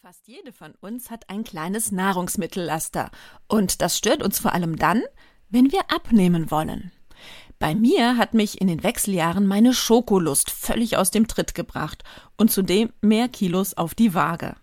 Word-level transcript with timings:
Fast 0.00 0.28
jede 0.28 0.52
von 0.52 0.74
uns 0.80 1.10
hat 1.10 1.28
ein 1.28 1.42
kleines 1.42 1.90
Nahrungsmittellaster. 1.90 3.10
Und 3.48 3.82
das 3.82 3.98
stört 3.98 4.22
uns 4.22 4.38
vor 4.38 4.52
allem 4.52 4.76
dann, 4.76 5.02
wenn 5.48 5.72
wir 5.72 5.90
abnehmen 5.90 6.52
wollen. 6.52 6.92
Bei 7.58 7.74
mir 7.74 8.16
hat 8.16 8.32
mich 8.32 8.60
in 8.60 8.68
den 8.68 8.84
Wechseljahren 8.84 9.44
meine 9.44 9.74
Schokolust 9.74 10.52
völlig 10.52 10.96
aus 10.96 11.10
dem 11.10 11.26
Tritt 11.26 11.56
gebracht 11.56 12.04
und 12.36 12.52
zudem 12.52 12.92
mehr 13.00 13.28
Kilos 13.28 13.74
auf 13.74 13.96
die 13.96 14.14
Waage. 14.14 14.54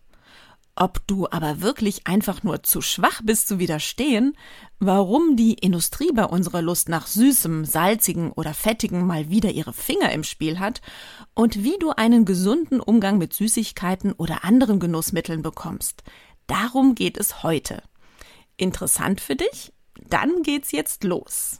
Ob 0.78 1.08
du 1.08 1.28
aber 1.32 1.62
wirklich 1.62 2.06
einfach 2.06 2.44
nur 2.44 2.64
zu 2.64 2.82
schwach 2.82 3.22
bist 3.24 3.48
zu 3.48 3.60
widerstehen, 3.60 4.36
warum 4.80 5.38
die 5.38 5.54
Industrie 5.54 6.12
bei 6.14 6.26
unserer 6.26 6.62
Lust 6.62 6.90
nach 6.90 7.08
Süßem, 7.08 7.64
Salzigen 7.64 8.34
oder 8.34 8.54
Fettigen 8.54 9.06
mal 9.08 9.30
wieder 9.30 9.52
ihre 9.52 9.72
Finger 9.72 10.12
im 10.12 10.26
Spiel 10.26 10.60
hat 10.60 10.82
und 11.34 11.64
wie 11.64 11.78
du 11.80 11.92
einen 11.92 12.26
gesunden 12.26 12.82
Umgang 12.82 13.18
mit 13.18 13.34
Süßigkeiten 13.34 14.12
oder 14.12 14.44
anderen 14.44 14.80
Genussmitteln 14.82 15.42
bekommst. 15.42 16.04
Darum 16.48 16.94
geht 16.94 17.18
es 17.18 17.42
heute. 17.42 17.82
Interessant 18.58 19.22
für 19.22 19.38
dich? 19.38 19.72
Dann 20.10 20.44
geht's 20.44 20.74
jetzt 20.74 21.06
los. 21.06 21.60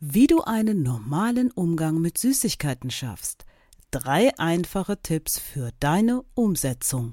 wie 0.00 0.26
du 0.26 0.40
einen 0.40 0.82
normalen 0.82 1.50
Umgang 1.50 2.00
mit 2.00 2.16
Süßigkeiten 2.16 2.90
schaffst. 2.90 3.44
Drei 3.90 4.36
einfache 4.38 5.00
Tipps 5.02 5.38
für 5.38 5.72
deine 5.78 6.24
Umsetzung. 6.34 7.12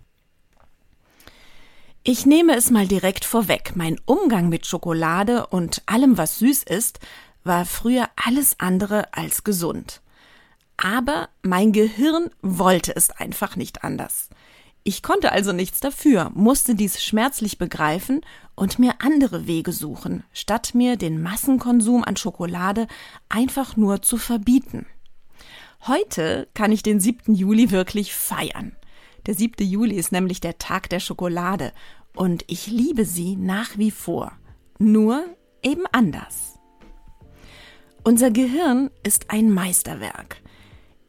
Ich 2.04 2.26
nehme 2.26 2.56
es 2.56 2.72
mal 2.72 2.88
direkt 2.88 3.26
vorweg. 3.26 3.74
Mein 3.76 4.00
Umgang 4.06 4.48
mit 4.48 4.66
Schokolade 4.66 5.48
und 5.48 5.82
allem, 5.86 6.18
was 6.18 6.40
süß 6.40 6.64
ist, 6.64 7.00
war 7.44 7.66
früher 7.66 8.10
alles 8.16 8.56
andere 8.60 9.14
als 9.14 9.44
gesund. 9.44 10.02
Aber 10.78 11.28
mein 11.42 11.74
Gehirn 11.74 12.30
wollte 12.42 12.96
es 12.96 13.10
einfach 13.10 13.58
nicht 13.58 13.84
anders. 13.84 14.30
Ich 14.88 15.04
konnte 15.04 15.34
also 15.34 15.52
nichts 15.52 15.82
dafür, 15.82 16.32
musste 16.34 16.74
dies 16.74 17.04
schmerzlich 17.04 17.58
begreifen 17.58 18.22
und 18.56 18.80
mir 18.80 18.94
andere 19.00 19.46
Wege 19.46 19.74
suchen, 19.74 20.24
statt 20.32 20.76
mir 20.76 20.96
den 20.96 21.22
Massenkonsum 21.22 22.06
an 22.06 22.16
Schokolade 22.16 22.88
einfach 23.28 23.76
nur 23.76 24.02
zu 24.02 24.16
verbieten. 24.16 24.86
Heute 25.88 26.48
kann 26.54 26.72
ich 26.72 26.84
den 26.84 27.02
7. 27.02 27.36
Juli 27.36 27.70
wirklich 27.70 28.14
feiern. 28.14 28.78
Der 29.26 29.34
7. 29.34 29.68
Juli 29.68 29.96
ist 29.96 30.14
nämlich 30.14 30.40
der 30.40 30.58
Tag 30.58 30.88
der 30.88 31.02
Schokolade 31.02 31.74
und 32.16 32.46
ich 32.48 32.68
liebe 32.68 33.04
sie 33.04 33.36
nach 33.36 33.78
wie 33.78 33.92
vor. 33.92 34.32
Nur 34.80 35.26
eben 35.64 35.84
anders. 35.92 36.60
Unser 38.06 38.32
Gehirn 38.32 38.90
ist 39.04 39.32
ein 39.32 39.52
Meisterwerk. 39.52 40.38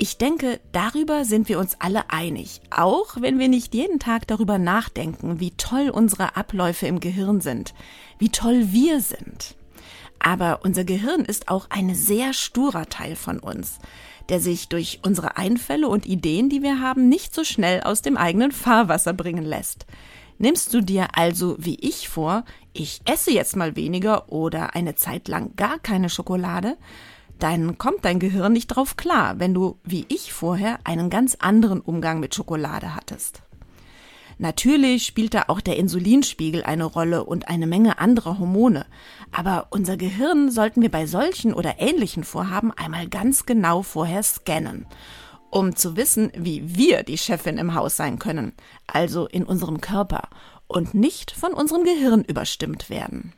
Ich 0.01 0.17
denke, 0.17 0.61
darüber 0.71 1.25
sind 1.25 1.49
wir 1.49 1.59
uns 1.59 1.77
alle 1.81 2.09
einig, 2.09 2.61
auch 2.71 3.21
wenn 3.21 3.41
wir 3.41 3.49
nicht 3.49 3.75
jeden 3.75 3.99
Tag 3.99 4.29
darüber 4.29 4.57
nachdenken, 4.57 5.41
wie 5.41 5.51
toll 5.51 5.91
unsere 5.91 6.37
Abläufe 6.37 6.87
im 6.87 7.01
Gehirn 7.01 7.41
sind, 7.41 7.75
wie 8.21 8.29
toll 8.29 8.69
wir 8.71 9.01
sind. 9.01 9.57
Aber 10.21 10.61
unser 10.63 10.85
Gehirn 10.85 11.25
ist 11.25 11.49
auch 11.49 11.67
ein 11.71 11.97
sehr 11.97 12.33
sturer 12.33 12.87
Teil 12.89 13.17
von 13.17 13.41
uns, 13.41 13.81
der 14.29 14.39
sich 14.39 14.69
durch 14.69 15.01
unsere 15.03 15.37
Einfälle 15.37 15.89
und 15.89 16.07
Ideen, 16.07 16.49
die 16.49 16.63
wir 16.63 16.81
haben, 16.81 17.09
nicht 17.09 17.35
so 17.35 17.43
schnell 17.43 17.81
aus 17.81 18.01
dem 18.01 18.17
eigenen 18.17 18.53
Fahrwasser 18.53 19.13
bringen 19.13 19.45
lässt. 19.45 19.85
Nimmst 20.39 20.73
du 20.73 20.81
dir 20.81 21.09
also 21.15 21.57
wie 21.59 21.75
ich 21.81 22.09
vor, 22.09 22.45
ich 22.73 23.01
esse 23.05 23.33
jetzt 23.33 23.57
mal 23.57 23.75
weniger 23.75 24.31
oder 24.31 24.77
eine 24.77 24.95
Zeit 24.95 25.27
lang 25.27 25.57
gar 25.57 25.81
keine 25.81 26.09
Schokolade, 26.09 26.77
dann 27.39 27.79
kommt 27.79 28.05
dein 28.05 28.19
Gehirn 28.19 28.53
nicht 28.53 28.69
drauf 28.69 28.97
klar, 28.97 29.39
wenn 29.39 29.55
du, 29.55 29.79
wie 29.85 30.07
ich 30.09 30.33
vorher, 30.33 30.79
einen 30.85 31.11
ganz 31.11 31.37
anderen 31.39 31.81
Umgang 31.81 32.21
mit 32.21 32.35
Schokolade 32.35 32.95
hattest. 32.95 33.43
Natürlich 34.39 35.05
spielt 35.05 35.35
da 35.35 35.45
auch 35.49 35.61
der 35.61 35.77
Insulinspiegel 35.77 36.63
eine 36.63 36.85
Rolle 36.85 37.25
und 37.25 37.49
eine 37.49 37.67
Menge 37.67 37.99
anderer 37.99 38.39
Hormone, 38.39 38.87
aber 39.33 39.67
unser 39.71 39.97
Gehirn 39.97 40.51
sollten 40.51 40.81
wir 40.81 40.91
bei 40.91 41.07
solchen 41.07 41.53
oder 41.53 41.81
ähnlichen 41.81 42.23
Vorhaben 42.23 42.73
einmal 42.73 43.09
ganz 43.09 43.47
genau 43.47 43.83
vorher 43.83 44.23
scannen, 44.23 44.87
um 45.51 45.75
zu 45.75 45.97
wissen, 45.97 46.31
wie 46.37 46.77
wir 46.77 47.03
die 47.03 47.19
Chefin 47.19 47.59
im 47.59 47.75
Haus 47.75 47.97
sein 47.97 48.21
können, 48.21 48.53
also 48.87 49.27
in 49.27 49.45
unserem 49.45 49.81
Körper, 49.81 50.29
und 50.69 50.95
nicht 50.95 51.33
von 51.33 51.53
unserem 51.53 51.83
Gehirn 51.83 52.23
überstimmt 52.23 52.91
werden. 52.91 53.33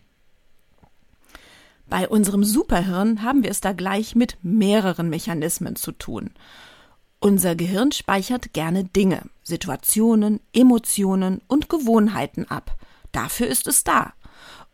Bei 1.91 2.09
unserem 2.09 2.45
Superhirn 2.45 3.23
haben 3.25 3.43
wir 3.43 3.51
es 3.51 3.61
da 3.61 3.73
gleich 3.73 4.15
mit 4.15 4.39
mehreren 4.43 5.11
Mechanismen 5.11 5.75
zu 5.75 5.91
tun. 5.91 6.31
Unser 7.19 7.57
Gehirn 7.57 7.91
speichert 7.91 8.53
gerne 8.53 8.85
Dinge, 8.85 9.23
Situationen, 9.43 10.39
Emotionen 10.53 11.43
und 11.49 11.69
Gewohnheiten 11.69 12.47
ab. 12.49 12.77
Dafür 13.11 13.49
ist 13.49 13.67
es 13.67 13.83
da. 13.83 14.13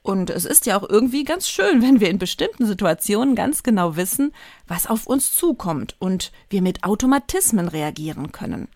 Und 0.02 0.28
es 0.28 0.44
ist 0.44 0.66
ja 0.66 0.78
auch 0.78 0.86
irgendwie 0.88 1.24
ganz 1.24 1.48
schön, 1.48 1.80
wenn 1.82 2.00
wir 2.00 2.10
in 2.10 2.18
bestimmten 2.18 2.66
Situationen 2.66 3.34
ganz 3.34 3.62
genau 3.62 3.96
wissen, 3.96 4.32
was 4.68 4.86
auf 4.86 5.06
uns 5.06 5.34
zukommt 5.34 5.96
und 5.98 6.32
wir 6.50 6.60
mit 6.60 6.84
Automatismen 6.84 7.66
reagieren 7.66 8.30
können, 8.30 8.68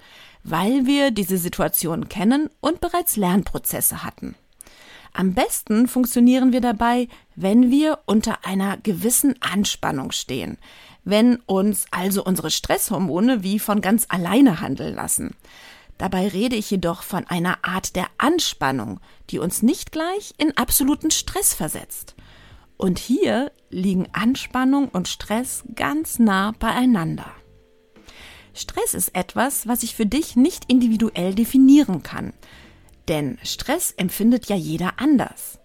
weil 0.45 0.87
wir 0.87 1.11
diese 1.11 1.37
Situation 1.37 2.09
kennen 2.09 2.49
und 2.61 2.81
bereits 2.81 3.17
Lernprozesse 3.17 4.03
hatten. 4.03 4.35
Am 5.13 5.35
besten 5.35 5.89
funktionieren 5.89 6.53
wir 6.53 6.61
dabei, 6.61 7.09
wenn 7.35 7.71
wir 7.71 8.01
unter 8.07 8.45
einer 8.45 8.77
gewissen 8.77 9.35
Anspannung 9.41 10.13
stehen, 10.13 10.59
wenn 11.05 11.37
uns 11.47 11.87
also 11.91 12.25
unsere 12.25 12.51
Stresshormone 12.51 13.43
wie 13.43 13.59
von 13.59 13.81
ganz 13.81 14.07
alleine 14.09 14.61
handeln 14.61 14.95
lassen. 14.95 15.35
Dabei 15.99 16.29
rede 16.29 16.57
ich 16.57 16.71
jedoch 16.71 17.03
von 17.03 17.27
einer 17.27 17.59
Art 17.63 17.95
der 17.97 18.07
Anspannung, 18.17 19.01
die 19.29 19.39
uns 19.39 19.63
nicht 19.63 19.93
gleich 19.93 20.33
in 20.39 20.57
absoluten 20.57 21.11
Stress 21.11 21.53
versetzt. 21.53 22.15
Und 22.79 22.99
hier 22.99 23.53
liegen 23.69 24.09
Anspannung 24.13 24.89
und 24.89 25.09
Stress 25.09 25.63
ganz 25.75 26.19
nah 26.19 26.53
beieinander. 26.59 27.31
Stress 28.55 28.95
ist 28.95 29.15
etwas, 29.15 29.69
was 29.69 29.83
ich 29.83 29.95
für 29.95 30.07
dich 30.07 30.37
nicht 30.37 30.65
individuell 30.69 31.35
definieren 31.35 32.03
kann. 32.03 32.33
Denn 33.11 33.39
Stress 33.43 33.93
empfindet 33.97 34.47
ja 34.47 34.55
jeder 34.55 34.93
anders. 34.99 35.59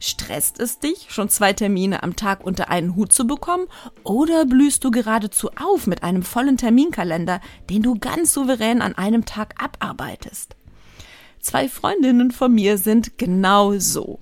Stresst 0.00 0.58
es 0.58 0.78
dich, 0.78 1.06
schon 1.10 1.28
zwei 1.28 1.52
Termine 1.52 2.02
am 2.02 2.16
Tag 2.16 2.42
unter 2.42 2.70
einen 2.70 2.96
Hut 2.96 3.12
zu 3.12 3.26
bekommen, 3.26 3.66
oder 4.02 4.46
blühst 4.46 4.82
du 4.82 4.90
geradezu 4.90 5.50
auf 5.62 5.86
mit 5.86 6.02
einem 6.02 6.22
vollen 6.22 6.56
Terminkalender, 6.56 7.42
den 7.68 7.82
du 7.82 7.98
ganz 7.98 8.32
souverän 8.32 8.80
an 8.80 8.94
einem 8.94 9.26
Tag 9.26 9.62
abarbeitest? 9.62 10.56
Zwei 11.38 11.68
Freundinnen 11.68 12.30
von 12.30 12.54
mir 12.54 12.78
sind 12.78 13.18
genau 13.18 13.78
so. 13.78 14.20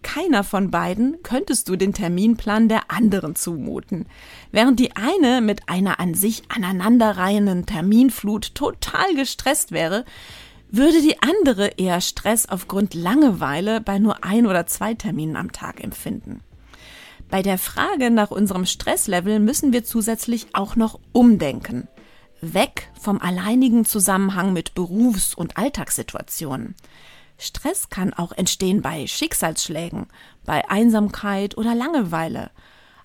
Keiner 0.00 0.44
von 0.44 0.70
beiden 0.70 1.22
könntest 1.22 1.68
du 1.68 1.76
den 1.76 1.92
Terminplan 1.92 2.70
der 2.70 2.90
anderen 2.90 3.36
zumuten. 3.36 4.06
Während 4.50 4.80
die 4.80 4.96
eine 4.96 5.42
mit 5.42 5.68
einer 5.68 6.00
an 6.00 6.14
sich 6.14 6.42
aneinanderreihenden 6.48 7.66
Terminflut 7.66 8.54
total 8.54 9.14
gestresst 9.14 9.72
wäre, 9.72 10.06
würde 10.72 11.02
die 11.02 11.22
andere 11.22 11.68
eher 11.76 12.00
Stress 12.00 12.48
aufgrund 12.48 12.94
Langeweile 12.94 13.80
bei 13.80 13.98
nur 13.98 14.24
ein 14.24 14.46
oder 14.46 14.66
zwei 14.66 14.94
Terminen 14.94 15.36
am 15.36 15.52
Tag 15.52 15.84
empfinden. 15.84 16.42
Bei 17.28 17.42
der 17.42 17.58
Frage 17.58 18.10
nach 18.10 18.30
unserem 18.30 18.66
Stresslevel 18.66 19.38
müssen 19.38 19.72
wir 19.72 19.84
zusätzlich 19.84 20.48
auch 20.54 20.74
noch 20.74 20.98
umdenken. 21.12 21.88
Weg 22.40 22.88
vom 23.00 23.20
alleinigen 23.20 23.84
Zusammenhang 23.84 24.52
mit 24.52 24.74
Berufs- 24.74 25.34
und 25.34 25.56
Alltagssituationen. 25.58 26.74
Stress 27.38 27.90
kann 27.90 28.14
auch 28.14 28.32
entstehen 28.32 28.82
bei 28.82 29.06
Schicksalsschlägen, 29.06 30.06
bei 30.44 30.68
Einsamkeit 30.70 31.56
oder 31.56 31.74
Langeweile, 31.74 32.50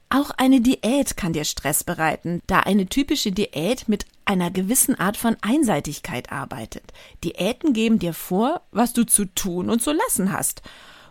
auch 0.09 0.31
eine 0.31 0.61
Diät 0.61 1.17
kann 1.17 1.33
dir 1.33 1.43
Stress 1.43 1.83
bereiten, 1.83 2.41
da 2.47 2.61
eine 2.61 2.87
typische 2.87 3.31
Diät 3.31 3.89
mit 3.89 4.05
einer 4.23 4.51
gewissen 4.51 4.95
Art 4.95 5.17
von 5.17 5.35
Einseitigkeit 5.41 6.31
arbeitet. 6.31 6.93
Diäten 7.23 7.73
geben 7.73 7.99
dir 7.99 8.13
vor, 8.13 8.61
was 8.71 8.93
du 8.93 9.05
zu 9.05 9.25
tun 9.25 9.69
und 9.69 9.81
zu 9.81 9.91
lassen 9.91 10.31
hast. 10.31 10.61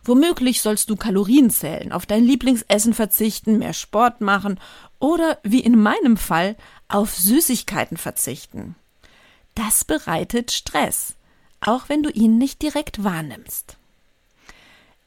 Womöglich 0.02 0.62
sollst 0.62 0.88
du 0.88 0.96
Kalorien 0.96 1.50
zählen, 1.50 1.92
auf 1.92 2.06
dein 2.06 2.24
Lieblingsessen 2.24 2.94
verzichten, 2.94 3.58
mehr 3.58 3.72
Sport 3.72 4.20
machen 4.20 4.60
oder, 4.98 5.38
wie 5.42 5.60
in 5.60 5.78
meinem 5.78 6.16
Fall, 6.16 6.56
auf 6.88 7.14
Süßigkeiten 7.16 7.96
verzichten. 7.96 8.76
Das 9.54 9.84
bereitet 9.84 10.52
Stress, 10.52 11.16
auch 11.60 11.88
wenn 11.88 12.02
du 12.02 12.10
ihn 12.10 12.38
nicht 12.38 12.62
direkt 12.62 13.02
wahrnimmst. 13.02 13.75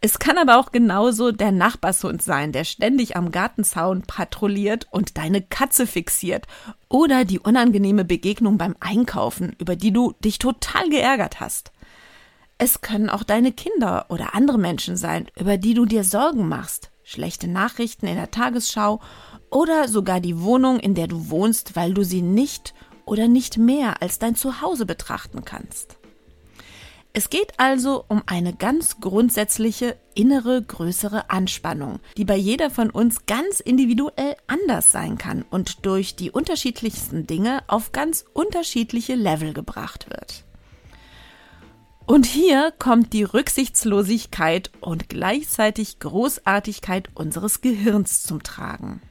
Es 0.02 0.18
kann 0.18 0.38
aber 0.38 0.58
auch 0.58 0.72
genauso 0.72 1.34
der 1.34 1.52
Nachbarshund 1.52 2.22
sein, 2.22 2.54
der 2.54 2.64
ständig 2.64 3.18
am 3.18 3.32
Gartenzaun 3.32 4.04
patrouilliert 4.04 4.88
und 4.92 5.18
deine 5.18 5.42
Katze 5.42 5.86
fixiert. 5.86 6.46
Oder 6.88 7.26
die 7.26 7.40
unangenehme 7.40 8.06
Begegnung 8.06 8.58
beim 8.58 8.76
Einkaufen, 8.80 9.56
über 9.60 9.76
die 9.76 9.92
du 9.92 10.14
dich 10.24 10.40
total 10.40 10.90
geärgert 10.90 11.42
hast. 11.42 11.74
Es 12.58 12.80
können 12.80 13.10
auch 13.10 13.24
deine 13.24 13.52
Kinder 13.52 14.06
oder 14.10 14.36
andere 14.36 14.58
Menschen 14.58 14.96
sein, 14.96 15.28
über 15.38 15.58
die 15.58 15.74
du 15.74 15.86
dir 15.86 16.06
Sorgen 16.06 16.48
machst. 16.48 16.92
Schlechte 17.04 17.50
Nachrichten 17.50 18.08
in 18.08 18.16
der 18.16 18.32
Tagesschau 18.32 19.02
oder 19.50 19.90
sogar 19.90 20.22
die 20.22 20.40
Wohnung, 20.42 20.80
in 20.80 20.96
der 20.96 21.08
du 21.08 21.30
wohnst, 21.30 21.76
weil 21.76 21.94
du 21.94 22.04
sie 22.04 22.22
nicht 22.22 22.74
oder 23.06 23.28
nicht 23.28 23.58
mehr 23.58 24.02
als 24.02 24.20
dein 24.20 24.36
Zuhause 24.36 24.86
betrachten 24.86 25.44
kannst. 25.44 25.99
Es 27.12 27.32
geht 27.32 27.60
also 27.60 28.06
um 28.08 28.22
eine 28.28 28.54
ganz 28.54 29.00
grundsätzliche 29.00 29.98
innere 30.14 30.62
größere 30.62 31.32
Anspannung, 31.32 32.00
die 32.18 32.26
bei 32.26 32.36
jeder 32.36 32.70
von 32.70 32.92
uns 32.92 33.26
ganz 33.26 33.60
individuell 33.60 34.36
anders 34.46 34.92
sein 34.92 35.18
kann 35.18 35.44
und 35.50 35.86
durch 35.88 36.16
die 36.16 36.30
unterschiedlichsten 36.30 37.26
Dinge 37.26 37.64
auf 37.68 37.94
ganz 37.94 38.26
unterschiedliche 38.34 39.16
Level 39.16 39.54
gebracht 39.54 40.08
wird. 40.10 40.46
Und 42.06 42.28
hier 42.28 42.72
kommt 42.78 43.14
die 43.14 43.24
Rücksichtslosigkeit 43.24 44.72
und 44.80 45.10
gleichzeitig 45.10 46.00
Großartigkeit 46.00 47.10
unseres 47.16 47.62
Gehirns 47.62 48.24
zum 48.24 48.44
Tragen. 48.44 49.02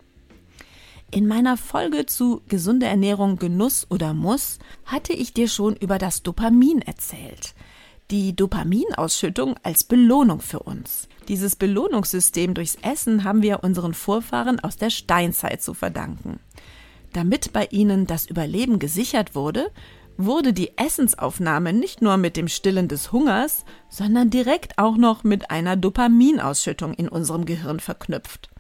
In 1.11 1.27
meiner 1.27 1.57
Folge 1.57 2.07
zu 2.07 2.43
gesunde 2.49 2.87
Ernährung 2.87 3.39
Genuss 3.39 3.87
oder 3.91 4.15
Muss 4.15 4.59
hatte 4.85 5.13
ich 5.13 5.33
dir 5.33 5.49
schon 5.49 5.75
über 5.75 5.99
das 5.99 6.23
Dopamin 6.23 6.83
erzählt 6.83 7.55
die 8.11 8.35
Dopaminausschüttung 8.35 9.57
als 9.63 9.85
Belohnung 9.85 10.41
für 10.41 10.61
uns. 10.61 11.09
Dieses 11.29 11.57
Belohnungssystem 11.57 12.55
durchs 12.55 12.77
Essen 12.77 13.25
haben 13.25 13.43
wir 13.43 13.63
unseren 13.63 13.95
Vorfahren 13.95 14.61
aus 14.61 14.77
der 14.77 14.91
Steinzeit 14.91 15.63
zu 15.63 15.75
verdanken. 15.75 16.41
Damit 17.13 17.53
bei 17.53 17.67
ihnen 17.71 18.07
das 18.07 18.27
Überleben 18.27 18.79
gesichert 18.79 19.35
wurde, 19.35 19.71
wurde 20.17 20.53
die 20.53 20.77
Essensaufnahme 20.77 21.73
nicht 21.73 22.03
nur 22.03 22.17
mit 22.17 22.37
dem 22.37 22.49
Stillen 22.49 22.89
des 22.89 23.13
Hungers, 23.13 23.65
sondern 23.89 24.31
direkt 24.31 24.79
auch 24.79 24.97
noch 24.97 25.23
mit 25.23 25.51
einer 25.51 25.77
Dopaminausschüttung 25.77 26.95
in 26.95 27.09
unserem 27.09 27.45
Gehirn 27.45 27.79
verknüpft. 27.79 28.51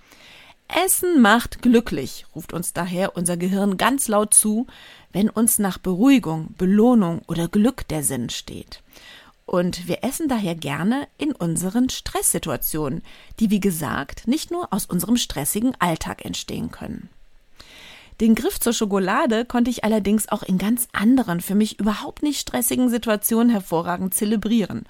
Essen 0.68 1.22
macht 1.22 1.62
glücklich, 1.62 2.26
ruft 2.34 2.52
uns 2.52 2.74
daher 2.74 3.16
unser 3.16 3.38
Gehirn 3.38 3.78
ganz 3.78 4.06
laut 4.06 4.34
zu, 4.34 4.66
wenn 5.12 5.30
uns 5.30 5.58
nach 5.58 5.78
Beruhigung, 5.78 6.54
Belohnung 6.58 7.22
oder 7.26 7.48
Glück 7.48 7.88
der 7.88 8.02
Sinn 8.02 8.28
steht. 8.28 8.82
Und 9.48 9.88
wir 9.88 10.04
essen 10.04 10.28
daher 10.28 10.54
gerne 10.54 11.08
in 11.16 11.32
unseren 11.32 11.88
Stresssituationen, 11.88 13.00
die 13.40 13.48
wie 13.48 13.60
gesagt 13.60 14.28
nicht 14.28 14.50
nur 14.50 14.74
aus 14.74 14.84
unserem 14.84 15.16
stressigen 15.16 15.72
Alltag 15.78 16.22
entstehen 16.26 16.70
können. 16.70 17.08
Den 18.20 18.34
Griff 18.34 18.60
zur 18.60 18.74
Schokolade 18.74 19.46
konnte 19.46 19.70
ich 19.70 19.84
allerdings 19.84 20.28
auch 20.28 20.42
in 20.42 20.58
ganz 20.58 20.86
anderen, 20.92 21.40
für 21.40 21.54
mich 21.54 21.80
überhaupt 21.80 22.22
nicht 22.22 22.38
stressigen 22.38 22.90
Situationen 22.90 23.48
hervorragend 23.48 24.12
zelebrieren. 24.12 24.84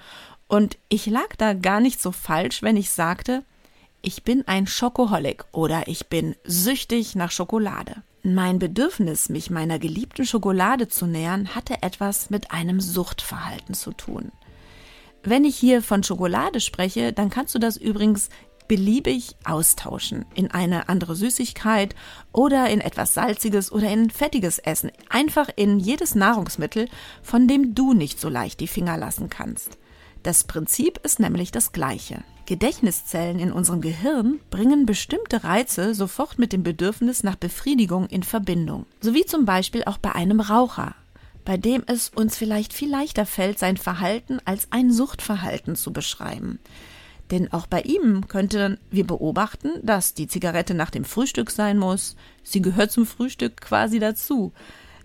Und 0.49 0.77
ich 0.89 1.07
lag 1.07 1.37
da 1.37 1.53
gar 1.53 1.79
nicht 1.79 2.03
so 2.03 2.11
falsch, 2.11 2.61
wenn 2.61 2.77
ich 2.77 2.91
sagte, 2.91 3.45
ich 4.03 4.25
bin 4.25 4.43
ein 4.49 4.67
Schokoholik 4.67 5.45
oder 5.53 5.87
ich 5.87 6.09
bin 6.09 6.35
süchtig 6.43 7.15
nach 7.15 7.31
Schokolade. 7.31 8.03
Mein 8.25 8.59
Bedürfnis, 8.59 9.29
mich 9.29 9.51
meiner 9.51 9.79
geliebten 9.79 10.27
Schokolade 10.27 10.89
zu 10.89 11.07
nähern, 11.07 11.55
hatte 11.55 11.81
etwas 11.83 12.29
mit 12.29 12.51
einem 12.51 12.81
Suchtverhalten 12.81 13.75
zu 13.75 13.93
tun. 13.93 14.33
Wenn 15.29 15.45
ich 15.45 15.57
hier 15.57 15.83
von 15.83 16.03
Schokolade 16.03 16.59
spreche, 16.59 17.13
dann 17.13 17.29
kannst 17.29 17.55
du 17.55 17.59
das 17.59 17.77
übrigens 17.77 18.31
beliebig 18.67 19.37
austauschen 19.45 20.25
in 20.35 20.51
eine 20.51 20.89
andere 20.89 21.17
Süßigkeit 21.17 21.95
oder 22.33 22.71
in 22.71 22.81
etwas 22.81 23.13
Salziges 23.13 23.71
oder 23.71 23.91
in 23.91 24.09
fettiges 24.09 24.59
Essen. 24.59 24.91
Einfach 25.11 25.51
in 25.55 25.81
jedes 25.81 26.15
Nahrungsmittel, 26.15 26.89
von 27.23 27.47
dem 27.47 27.75
du 27.75 27.93
nicht 27.93 28.19
so 28.19 28.31
leicht 28.31 28.61
die 28.61 28.69
Finger 28.69 28.97
lassen 28.97 29.29
kannst. 29.29 29.77
Das 30.23 30.45
Prinzip 30.45 30.99
ist 31.05 31.21
nämlich 31.21 31.53
das 31.53 31.73
gleiche. 31.73 32.25
Gedächtniszellen 32.47 33.39
in 33.39 33.53
unserem 33.53 33.83
Gehirn 33.83 34.41
bringen 34.49 34.87
bestimmte 34.87 35.45
Reize 35.45 35.95
sofort 35.95 36.39
mit 36.39 36.55
dem 36.55 36.63
Bedürfnis 36.63 37.23
nach 37.23 37.37
Befriedigung 37.37 38.07
in 38.07 38.23
Verbindung. 38.23 38.87
So 39.03 39.13
wie 39.13 39.27
zum 39.27 39.45
Beispiel 39.45 39.85
auch 39.85 39.99
bei 39.99 40.13
einem 40.13 40.41
Raucher 40.41 40.95
bei 41.49 41.57
dem 41.57 41.83
es 41.87 42.11
uns 42.11 42.37
vielleicht 42.37 42.75
viel 42.75 42.91
leichter 42.91 43.25
fällt, 43.25 43.59
sein 43.59 43.79
Verhalten 43.79 44.39
als 44.45 44.69
ein 44.71 44.93
Suchtverhalten 44.93 45.77
zu 45.77 45.95
beschreiben. 45.95 46.59
Denn 47.31 47.51
auch 47.55 47.67
bei 47.67 47.81
ihm 47.81 48.29
könnten 48.29 48.79
wir 48.91 49.07
beobachten, 49.07 49.71
dass 49.83 50.13
die 50.13 50.27
Zigarette 50.27 50.75
nach 50.75 50.91
dem 50.91 51.07
Frühstück 51.07 51.51
sein 51.51 51.79
muss. 51.79 52.17
Sie 52.43 52.61
gehört 52.61 52.93
zum 52.93 53.07
Frühstück 53.07 53.63
quasi 53.63 53.99
dazu. 53.99 54.53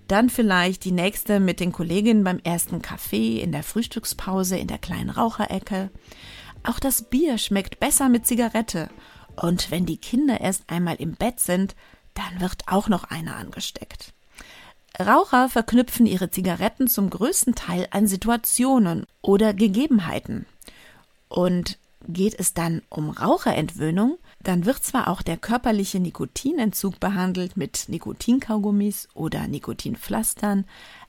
Dann 0.10 0.30
vielleicht 0.30 0.84
die 0.84 0.92
nächste 0.92 1.40
mit 1.40 1.62
den 1.62 1.72
Kolleginnen 1.72 2.26
beim 2.26 2.40
ersten 2.44 2.82
Kaffee, 2.82 3.40
in 3.40 3.54
der 3.54 3.64
Frühstückspause, 3.64 4.58
in 4.58 4.68
der 4.68 4.80
kleinen 4.80 5.12
Raucherecke. 5.12 5.92
Auch 6.64 6.80
das 6.80 7.04
Bier 7.04 7.38
schmeckt 7.38 7.80
besser 7.80 8.10
mit 8.10 8.28
Zigarette. 8.28 8.90
Und 9.38 9.72
wenn 9.72 9.86
die 9.86 9.96
Kinder 9.96 10.42
erst 10.42 10.70
einmal 10.70 10.98
im 10.98 11.14
Bett 11.14 11.40
sind, 11.40 11.74
dann 12.16 12.42
wird 12.42 12.64
auch 12.68 12.90
noch 12.90 13.06
eine 13.06 13.34
angesteckt. 13.34 14.14
Raucher 15.00 15.50
verknüpfen 15.50 16.06
ihre 16.06 16.30
Zigaretten 16.30 16.88
zum 16.88 17.10
größten 17.10 17.56
Teil 17.56 17.88
an 17.92 18.08
Situationen 18.08 19.06
oder 19.22 19.54
Gegebenheiten. 19.54 20.46
Und 21.30 21.80
geht 22.08 22.40
es 22.40 22.54
dann 22.54 22.82
um 22.90 23.10
Raucherentwöhnung, 23.10 24.18
dann 24.44 24.66
wird 24.66 24.84
zwar 24.84 25.08
auch 25.08 25.22
der 25.22 25.38
körperliche 25.38 26.00
Nikotinentzug 26.00 27.00
behandelt 27.00 27.58
mit 27.58 27.86
Nikotinkaugummis 27.88 29.08
oder 29.14 29.48
Nikotinpflastern, 29.48 30.66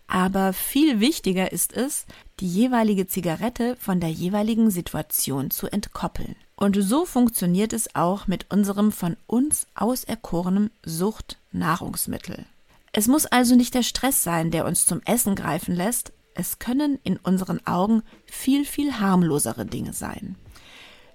aber 0.06 0.52
viel 0.52 1.00
wichtiger 1.00 1.52
ist 1.52 1.72
es, 1.72 2.06
die 2.40 2.48
jeweilige 2.48 3.06
Zigarette 3.06 3.76
von 3.76 4.00
der 4.00 4.10
jeweiligen 4.10 4.70
Situation 4.70 5.50
zu 5.50 5.66
entkoppeln. 5.66 6.36
Und 6.56 6.76
so 6.80 7.04
funktioniert 7.04 7.72
es 7.72 7.94
auch 7.94 8.26
mit 8.26 8.46
unserem 8.50 8.92
von 8.92 9.16
uns 9.26 9.66
auserkorenen 9.74 10.70
Suchtnahrungsmittel. 10.84 12.46
Es 12.96 13.08
muss 13.08 13.26
also 13.26 13.56
nicht 13.56 13.74
der 13.74 13.82
Stress 13.82 14.22
sein, 14.22 14.52
der 14.52 14.64
uns 14.64 14.86
zum 14.86 15.00
Essen 15.04 15.34
greifen 15.34 15.74
lässt, 15.74 16.12
es 16.36 16.60
können 16.60 17.00
in 17.02 17.16
unseren 17.16 17.64
Augen 17.66 18.02
viel, 18.24 18.64
viel 18.64 19.00
harmlosere 19.00 19.66
Dinge 19.66 19.92
sein. 19.92 20.36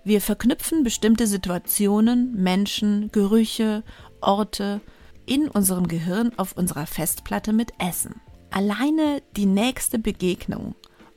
Wir 0.03 0.19
verknüpfen 0.19 0.83
bestimmte 0.83 1.25
Situationen, 1.25 2.33
Menschen, 2.35 3.09
Gerüche, 3.13 3.83
Orte 4.19 4.81
in 5.25 5.47
unserem 5.47 5.87
Gehirn 5.87 6.31
auf 6.35 6.51
unserer 6.57 6.85
Festplatte 6.85 7.53
mit 7.53 7.71
Essen. 7.79 8.19
Alleine 8.51 9.21
die 9.37 9.45
nächste 9.45 9.99
Begegnung 9.99 10.75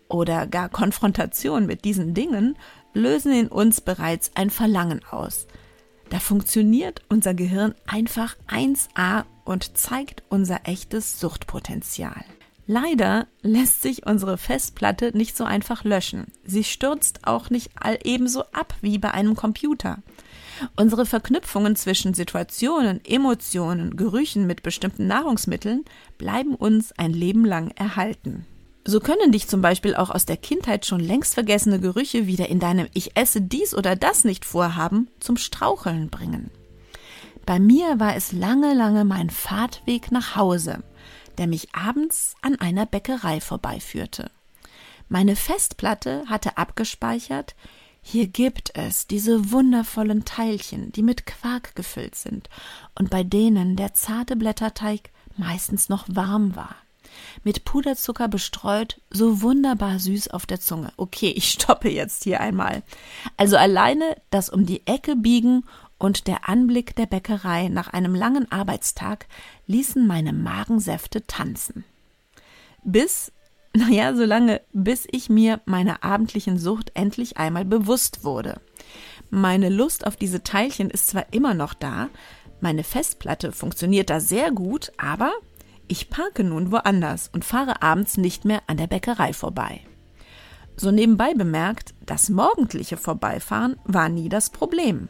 oder 0.08 0.46
gar 0.46 0.68
Konfrontation 0.68 1.66
mit 1.66 1.84
diesen 1.84 2.14
Dingen 2.14 2.56
lösen 2.94 3.32
in 3.32 3.48
uns 3.48 3.80
bereits 3.80 4.30
ein 4.36 4.50
Verlangen 4.50 5.00
aus. 5.10 5.48
Da 6.10 6.20
funktioniert 6.20 7.02
unser 7.08 7.34
Gehirn 7.34 7.74
einfach 7.86 8.36
1a 8.48 9.24
und 9.44 9.76
zeigt 9.76 10.22
unser 10.28 10.60
echtes 10.64 11.18
Suchtpotenzial. 11.20 12.24
Leider 12.66 13.26
lässt 13.42 13.82
sich 13.82 14.06
unsere 14.06 14.38
Festplatte 14.38 15.16
nicht 15.16 15.36
so 15.36 15.44
einfach 15.44 15.84
löschen. 15.84 16.26
Sie 16.44 16.64
stürzt 16.64 17.26
auch 17.26 17.50
nicht 17.50 17.70
all 17.74 17.98
ebenso 18.04 18.44
ab 18.52 18.74
wie 18.80 18.98
bei 18.98 19.10
einem 19.10 19.34
Computer. 19.34 19.98
Unsere 20.76 21.06
Verknüpfungen 21.06 21.74
zwischen 21.74 22.14
Situationen, 22.14 23.04
Emotionen, 23.04 23.96
Gerüchen 23.96 24.46
mit 24.46 24.62
bestimmten 24.62 25.08
Nahrungsmitteln 25.08 25.84
bleiben 26.18 26.54
uns 26.54 26.92
ein 26.92 27.12
Leben 27.12 27.44
lang 27.44 27.72
erhalten. 27.72 28.46
So 28.84 29.00
können 29.00 29.32
dich 29.32 29.48
zum 29.48 29.60
Beispiel 29.60 29.94
auch 29.94 30.10
aus 30.10 30.26
der 30.26 30.36
Kindheit 30.36 30.86
schon 30.86 31.00
längst 31.00 31.34
vergessene 31.34 31.80
Gerüche 31.80 32.26
wieder 32.26 32.48
in 32.48 32.58
deinem 32.58 32.88
Ich 32.94 33.16
esse 33.16 33.40
dies 33.40 33.74
oder 33.74 33.96
das 33.96 34.24
nicht 34.24 34.44
vorhaben 34.44 35.08
zum 35.20 35.36
Straucheln 35.36 36.10
bringen. 36.10 36.50
Bei 37.44 37.58
mir 37.58 37.98
war 37.98 38.14
es 38.16 38.32
lange, 38.32 38.74
lange 38.74 39.04
mein 39.04 39.30
Fahrtweg 39.30 40.12
nach 40.12 40.36
Hause, 40.36 40.82
der 41.38 41.46
mich 41.46 41.74
abends 41.74 42.34
an 42.42 42.56
einer 42.56 42.86
Bäckerei 42.86 43.40
vorbeiführte. 43.40 44.30
Meine 45.08 45.36
Festplatte 45.36 46.24
hatte 46.28 46.56
abgespeichert, 46.56 47.54
hier 48.00 48.26
gibt 48.26 48.76
es 48.76 49.06
diese 49.06 49.52
wundervollen 49.52 50.24
Teilchen, 50.24 50.90
die 50.92 51.02
mit 51.02 51.24
Quark 51.24 51.76
gefüllt 51.76 52.16
sind 52.16 52.48
und 52.98 53.10
bei 53.10 53.22
denen 53.22 53.76
der 53.76 53.94
zarte 53.94 54.34
Blätterteig 54.36 55.10
meistens 55.36 55.88
noch 55.88 56.06
warm 56.08 56.56
war. 56.56 56.74
Mit 57.44 57.64
Puderzucker 57.64 58.28
bestreut, 58.28 59.00
so 59.10 59.42
wunderbar 59.42 59.98
süß 59.98 60.28
auf 60.28 60.46
der 60.46 60.60
Zunge. 60.60 60.92
Okay, 60.96 61.30
ich 61.36 61.50
stoppe 61.50 61.90
jetzt 61.90 62.24
hier 62.24 62.40
einmal. 62.40 62.82
Also 63.36 63.56
alleine 63.56 64.16
das 64.30 64.48
um 64.48 64.66
die 64.66 64.86
Ecke 64.86 65.14
biegen 65.14 65.64
und 66.02 66.26
der 66.26 66.48
Anblick 66.48 66.96
der 66.96 67.06
Bäckerei 67.06 67.68
nach 67.68 67.92
einem 67.92 68.16
langen 68.16 68.50
Arbeitstag 68.50 69.26
ließen 69.68 70.04
meine 70.04 70.32
Magensäfte 70.32 71.24
tanzen. 71.28 71.84
Bis, 72.82 73.30
naja, 73.72 74.12
so 74.16 74.24
lange, 74.24 74.60
bis 74.72 75.06
ich 75.12 75.30
mir 75.30 75.60
meiner 75.64 76.02
abendlichen 76.02 76.58
Sucht 76.58 76.90
endlich 76.94 77.36
einmal 77.36 77.64
bewusst 77.64 78.24
wurde. 78.24 78.60
Meine 79.30 79.68
Lust 79.68 80.04
auf 80.04 80.16
diese 80.16 80.42
Teilchen 80.42 80.90
ist 80.90 81.06
zwar 81.06 81.32
immer 81.32 81.54
noch 81.54 81.72
da, 81.72 82.08
meine 82.60 82.82
Festplatte 82.82 83.52
funktioniert 83.52 84.10
da 84.10 84.18
sehr 84.18 84.50
gut, 84.50 84.92
aber 84.96 85.32
ich 85.86 86.10
parke 86.10 86.42
nun 86.42 86.72
woanders 86.72 87.30
und 87.32 87.44
fahre 87.44 87.80
abends 87.80 88.16
nicht 88.16 88.44
mehr 88.44 88.62
an 88.66 88.76
der 88.76 88.88
Bäckerei 88.88 89.32
vorbei. 89.32 89.80
So 90.76 90.90
nebenbei 90.90 91.34
bemerkt, 91.34 91.94
das 92.06 92.28
morgendliche 92.28 92.96
Vorbeifahren 92.96 93.76
war 93.84 94.08
nie 94.08 94.28
das 94.28 94.50
Problem. 94.50 95.08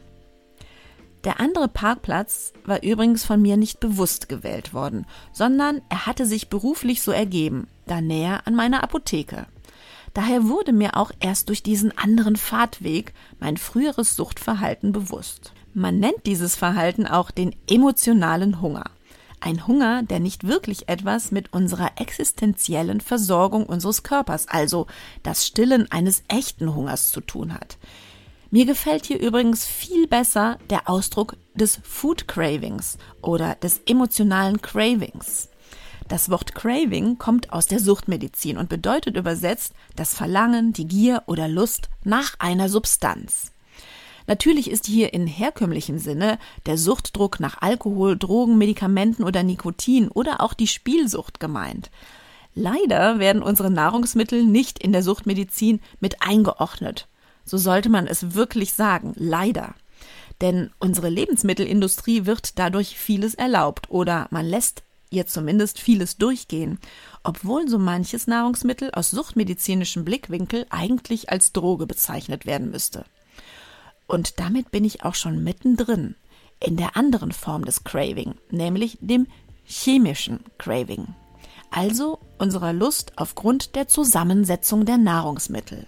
Der 1.25 1.39
andere 1.39 1.69
Parkplatz 1.69 2.53
war 2.65 2.83
übrigens 2.83 3.25
von 3.25 3.41
mir 3.41 3.57
nicht 3.57 3.79
bewusst 3.79 4.29
gewählt 4.29 4.75
worden, 4.75 5.07
sondern 5.33 5.81
er 5.89 6.07
hatte 6.07 6.27
sich 6.27 6.49
beruflich 6.49 7.03
so 7.03 7.13
ergeben, 7.13 7.69
da 7.87 8.01
näher 8.01 8.47
an 8.47 8.55
meiner 8.55 8.83
Apotheke. 8.83 9.47
Daher 10.15 10.49
wurde 10.49 10.73
mir 10.73 10.97
auch 10.97 11.13
erst 11.21 11.49
durch 11.49 11.63
diesen 11.63 11.97
anderen 11.97 12.37
Fahrtweg 12.37 13.15
mein 13.39 13.57
früheres 13.57 14.17
Suchtverhalten 14.17 14.93
bewusst. 14.93 15.53
Man 15.75 16.01
nennt 16.01 16.27
dieses 16.27 16.55
Verhalten 16.55 17.07
auch 17.07 17.31
den 17.31 17.55
emotionalen 17.71 18.61
Hunger. 18.61 18.91
Ein 19.41 19.67
Hunger, 19.67 20.03
der 20.03 20.21
nicht 20.21 20.47
wirklich 20.47 20.89
etwas 20.89 21.31
mit 21.33 21.53
unserer 21.53 21.93
existenziellen 21.97 23.01
Versorgung 23.01 23.65
unseres 23.67 24.03
Körpers, 24.03 24.49
also 24.49 24.87
das 25.23 25.47
Stillen 25.47 25.91
eines 25.91 26.23
echten 26.29 26.75
Hungers 26.75 27.11
zu 27.11 27.21
tun 27.21 27.55
hat. 27.55 27.79
Mir 28.55 28.67
gefällt 28.67 29.07
hier 29.07 29.19
übrigens 29.19 29.65
viel 29.65 30.07
besser 30.07 30.59
der 30.69 30.91
Ausdruck 30.91 31.39
des 31.55 31.81
Food 31.85 32.29
Cravings 32.29 32.99
oder 33.23 33.55
des 33.55 33.81
emotionalen 33.87 34.61
Cravings. 34.61 35.49
Das 36.09 36.29
Wort 36.29 36.55
Craving 36.55 37.17
kommt 37.17 37.51
aus 37.51 37.67
der 37.67 37.79
Suchtmedizin 37.79 38.59
und 38.59 38.69
bedeutet 38.69 39.17
übersetzt 39.17 39.73
das 39.97 40.13
Verlangen, 40.13 40.75
die 40.75 40.87
Gier 40.87 41.23
oder 41.25 41.49
Lust 41.49 41.89
nach 42.05 42.35
einer 42.41 42.69
Substanz. 42.69 43.53
Natürlich 44.27 44.71
ist 44.71 44.85
hier 44.85 45.15
in 45.15 45.27
herkömmlichem 45.27 45.97
Sinne 45.97 46.39
der 46.67 46.77
Suchtdruck 46.77 47.41
nach 47.41 47.63
Alkohol, 47.63 48.19
Drogen, 48.19 48.59
Medikamenten 48.59 49.25
oder 49.25 49.43
Nikotin 49.43 50.09
oder 50.09 50.43
auch 50.43 50.53
die 50.53 50.67
Spielsucht 50.67 51.41
gemeint. 51.41 51.91
Leider 52.55 53.19
werden 53.19 53.43
unsere 53.43 53.71
Nahrungsmittel 53.71 54.45
nicht 54.45 54.79
in 54.79 54.93
der 54.93 55.03
Suchtmedizin 55.03 55.81
mit 56.01 56.21
eingeordnet 56.21 57.09
so 57.45 57.57
sollte 57.57 57.89
man 57.89 58.07
es 58.07 58.35
wirklich 58.35 58.73
sagen, 58.73 59.13
leider. 59.17 59.75
Denn 60.41 60.71
unsere 60.79 61.09
Lebensmittelindustrie 61.09 62.27
wird 62.27 62.59
dadurch 62.59 62.97
vieles 62.99 63.35
erlaubt 63.35 63.91
oder 63.91 64.27
man 64.31 64.47
lässt 64.47 64.83
ihr 65.13 65.27
zumindest 65.27 65.79
vieles 65.79 66.17
durchgehen, 66.17 66.79
obwohl 67.23 67.69
so 67.69 67.79
manches 67.79 68.27
Nahrungsmittel 68.27 68.91
aus 68.93 69.11
suchtmedizinischem 69.11 70.05
Blickwinkel 70.05 70.67
eigentlich 70.71 71.31
als 71.31 71.53
Droge 71.53 71.87
bezeichnet 71.87 72.47
werden 72.47 72.71
müsste. 72.71 73.05
Und 74.07 74.41
damit 74.41 74.71
bin 74.71 74.85
ich 74.85 75.05
auch 75.05 75.15
schon 75.15 75.45
mittendrin 75.45 76.17
in 76.61 76.77
der 76.77 76.97
anderen 76.97 77.33
Form 77.33 77.65
des 77.65 77.85
Craving, 77.85 78.35
nämlich 78.51 78.99
dem 79.01 79.27
chemischen 79.65 80.41
Craving, 80.59 81.15
also 81.71 82.19
unserer 82.39 82.73
Lust 82.73 83.13
aufgrund 83.17 83.75
der 83.77 83.89
Zusammensetzung 83.89 84.85
der 84.85 84.99
Nahrungsmittel. 84.99 85.87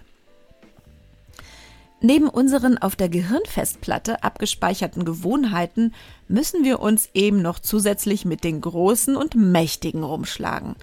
Neben 2.07 2.29
unseren 2.29 2.77
auf 2.77 2.95
der 2.95 3.09
Gehirnfestplatte 3.09 4.23
abgespeicherten 4.23 5.05
Gewohnheiten 5.05 5.91
müssen 6.27 6.63
wir 6.63 6.79
uns 6.79 7.09
eben 7.15 7.41
noch 7.41 7.57
zusätzlich 7.57 8.25
mit 8.25 8.43
den 8.43 8.61
Großen 8.61 9.15
und 9.15 9.33
Mächtigen 9.33 10.03
rumschlagen. 10.03 10.75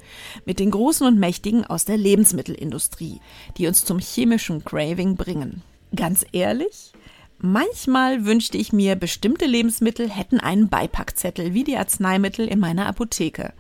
Mit 0.47 0.59
den 0.59 0.73
Großen 0.73 1.07
und 1.07 1.21
Mächtigen 1.21 1.65
aus 1.65 1.85
der 1.85 1.97
Lebensmittelindustrie, 1.97 3.21
die 3.57 3.69
uns 3.69 3.85
zum 3.85 4.01
chemischen 4.01 4.65
Craving 4.65 5.15
bringen. 5.15 5.63
Ganz 5.95 6.27
ehrlich? 6.33 6.91
Manchmal 7.39 8.25
wünschte 8.25 8.59
ich 8.59 8.73
mir, 8.73 8.97
bestimmte 8.97 9.47
Lebensmittel 9.47 10.11
hätten 10.11 10.41
einen 10.41 10.69
Beipackzettel 10.69 11.55
wie 11.55 11.63
die 11.63 11.77
Arzneimittel 11.77 12.49
in 12.49 12.59
meiner 12.59 12.87
Apotheke. 12.87 13.53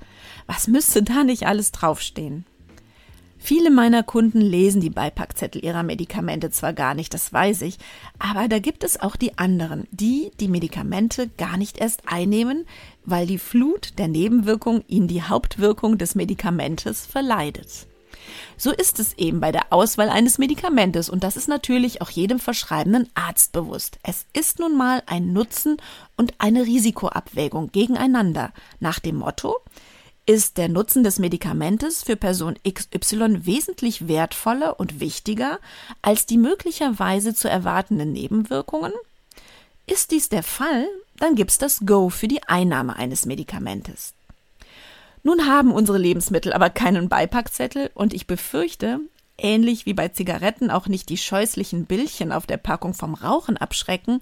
Was 0.49 0.66
müsste 0.66 1.04
da 1.04 1.23
nicht 1.23 1.47
alles 1.47 1.71
draufstehen? 1.71 2.45
Viele 3.45 3.73
meiner 3.73 4.05
Kunden 4.05 4.41
lesen 4.41 4.81
die 4.81 4.89
Beipackzettel 4.89 5.65
ihrer 5.65 5.83
Medikamente 5.83 6.51
zwar 6.51 6.73
gar 6.73 6.95
nicht, 6.95 7.13
das 7.13 7.33
weiß 7.33 7.63
ich, 7.63 7.77
aber 8.21 8.47
da 8.47 8.61
gibt 8.61 8.85
es 8.85 9.01
auch 9.01 9.17
die 9.17 9.37
anderen, 9.37 9.89
die 9.91 10.31
die 10.39 10.47
Medikamente 10.47 11.29
gar 11.39 11.57
nicht 11.57 11.79
erst 11.79 12.03
einnehmen, 12.07 12.67
weil 13.05 13.27
die 13.27 13.39
Flut 13.39 13.99
der 13.99 14.07
Nebenwirkungen 14.07 14.85
ihnen 14.87 15.09
die 15.09 15.25
Hauptwirkung 15.25 15.99
des 15.99 16.15
Medikamentes 16.15 17.05
verleidet. 17.05 17.89
So 18.57 18.71
ist 18.71 19.01
es 19.01 19.15
eben 19.15 19.41
bei 19.41 19.51
der 19.51 19.73
Auswahl 19.73 20.09
eines 20.09 20.39
Medikamentes 20.39 21.11
und 21.11 21.25
das 21.25 21.37
ist 21.37 21.49
natürlich 21.49 22.01
auch 22.01 22.11
jedem 22.11 22.39
verschreibenden 22.39 23.09
Arzt 23.15 23.51
bewusst. 23.51 23.99
Es 24.05 24.25
ist 24.35 24.61
nun 24.61 24.77
mal 24.77 25.03
ein 25.07 25.33
Nutzen 25.33 25.79
und 26.17 26.35
eine 26.39 26.63
Risikoabwägung 26.63 27.73
gegeneinander 27.73 28.53
nach 28.79 29.01
dem 29.01 29.17
Motto, 29.17 29.57
ist 30.26 30.57
der 30.57 30.69
Nutzen 30.69 31.02
des 31.02 31.19
Medikamentes 31.19 32.02
für 32.02 32.17
Person 32.17 32.57
XY 32.69 33.45
wesentlich 33.45 34.07
wertvoller 34.07 34.79
und 34.79 35.00
wichtiger 35.00 35.59
als 36.00 36.26
die 36.26 36.38
möglicherweise 36.38 37.35
zu 37.35 37.49
erwartenden 37.49 38.12
Nebenwirkungen? 38.12 38.93
Ist 39.87 40.12
dies 40.12 40.29
der 40.29 40.43
Fall, 40.43 40.87
dann 41.17 41.35
gibt's 41.35 41.59
das 41.59 41.81
Go 41.85 42.09
für 42.09 42.29
die 42.29 42.43
Einnahme 42.45 42.97
eines 42.97 43.26
Medikamentes. 43.26 44.14
Nun 45.25 45.47
haben 45.47 45.73
unsere 45.73 45.99
Lebensmittel 45.99 46.52
aber 46.52 46.71
keinen 46.71 47.09
Beipackzettel 47.09 47.91
und 47.95 48.12
ich 48.12 48.26
befürchte, 48.26 49.00
ähnlich 49.38 49.87
wie 49.87 49.95
bei 49.95 50.09
Zigaretten 50.09 50.71
auch 50.71 50.88
nicht 50.88 51.09
die 51.09 51.19
scheußlichen 51.19 51.87
Bildchen 51.87 52.33
auf 52.33 52.47
der 52.47 52.57
Packung 52.57 52.95
vom 52.95 53.14
Rauchen 53.14 53.57
abschrecken, 53.57 54.21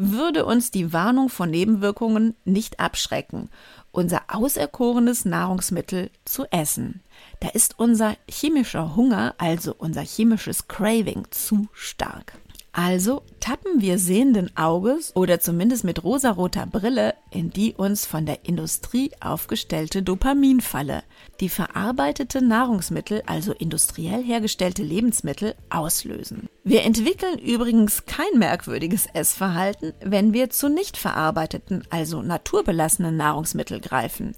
würde 0.00 0.46
uns 0.46 0.70
die 0.70 0.94
Warnung 0.94 1.28
vor 1.28 1.46
Nebenwirkungen 1.46 2.34
nicht 2.44 2.80
abschrecken, 2.80 3.50
unser 3.92 4.22
auserkorenes 4.28 5.26
Nahrungsmittel 5.26 6.10
zu 6.24 6.46
essen. 6.50 7.02
Da 7.40 7.48
ist 7.48 7.78
unser 7.78 8.16
chemischer 8.28 8.96
Hunger, 8.96 9.34
also 9.36 9.74
unser 9.76 10.02
chemisches 10.02 10.68
Craving, 10.68 11.26
zu 11.30 11.68
stark. 11.72 12.32
Also 12.72 13.22
tappen 13.40 13.80
wir 13.80 13.98
sehenden 13.98 14.56
Auges 14.56 15.14
oder 15.16 15.40
zumindest 15.40 15.82
mit 15.82 16.04
rosaroter 16.04 16.66
Brille 16.66 17.14
in 17.32 17.50
die 17.50 17.74
uns 17.74 18.06
von 18.06 18.26
der 18.26 18.44
Industrie 18.44 19.10
aufgestellte 19.20 20.04
Dopaminfalle, 20.04 21.02
die 21.40 21.48
verarbeitete 21.48 22.42
Nahrungsmittel, 22.42 23.22
also 23.26 23.52
industriell 23.52 24.22
hergestellte 24.22 24.84
Lebensmittel, 24.84 25.56
auslösen. 25.68 26.48
Wir 26.62 26.84
entwickeln 26.84 27.38
übrigens 27.38 28.06
kein 28.06 28.38
merkwürdiges 28.38 29.06
Essverhalten, 29.14 29.92
wenn 30.00 30.32
wir 30.32 30.50
zu 30.50 30.68
nicht 30.68 30.96
verarbeiteten, 30.96 31.82
also 31.90 32.22
naturbelassenen 32.22 33.16
Nahrungsmitteln 33.16 33.80
greifen. 33.80 34.36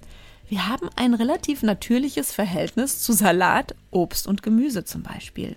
Wir 0.48 0.68
haben 0.68 0.88
ein 0.96 1.14
relativ 1.14 1.62
natürliches 1.62 2.32
Verhältnis 2.32 3.00
zu 3.02 3.12
Salat, 3.12 3.74
Obst 3.90 4.26
und 4.26 4.42
Gemüse 4.42 4.84
zum 4.84 5.02
Beispiel. 5.02 5.56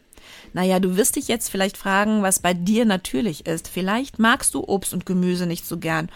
Naja, 0.53 0.79
du 0.79 0.97
wirst 0.97 1.15
dich 1.15 1.27
jetzt 1.27 1.49
vielleicht 1.49 1.77
fragen, 1.77 2.23
was 2.23 2.39
bei 2.39 2.53
dir 2.53 2.85
natürlich 2.85 3.45
ist. 3.45 3.67
Vielleicht 3.67 4.19
magst 4.19 4.53
du 4.53 4.63
Obst 4.67 4.93
und 4.93 5.05
Gemüse 5.05 5.45
nicht 5.45 5.65
so 5.65 5.77
gern 5.77 6.09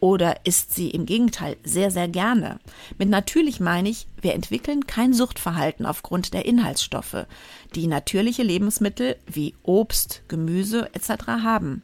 oder 0.00 0.46
isst 0.46 0.74
sie 0.74 0.90
im 0.90 1.06
Gegenteil 1.06 1.56
sehr, 1.62 1.90
sehr 1.90 2.08
gerne. 2.08 2.58
Mit 2.98 3.08
natürlich 3.08 3.60
meine 3.60 3.88
ich, 3.88 4.06
wir 4.20 4.34
entwickeln 4.34 4.86
kein 4.86 5.12
Suchtverhalten 5.12 5.86
aufgrund 5.86 6.34
der 6.34 6.46
Inhaltsstoffe, 6.46 7.26
die 7.74 7.86
natürliche 7.86 8.42
Lebensmittel 8.42 9.16
wie 9.26 9.54
Obst, 9.62 10.22
Gemüse 10.28 10.88
etc. 10.94 11.26
haben. 11.26 11.82